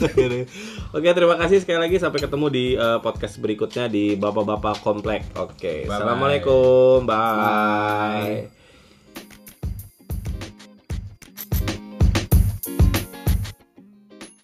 [0.97, 5.37] Oke, terima kasih sekali lagi sampai ketemu di eh, podcast berikutnya di Bapak-bapak Komplek.
[5.37, 5.85] Oke.
[5.85, 5.93] Bye-bye.
[5.93, 7.05] Assalamualaikum.
[7.05, 8.64] Bye.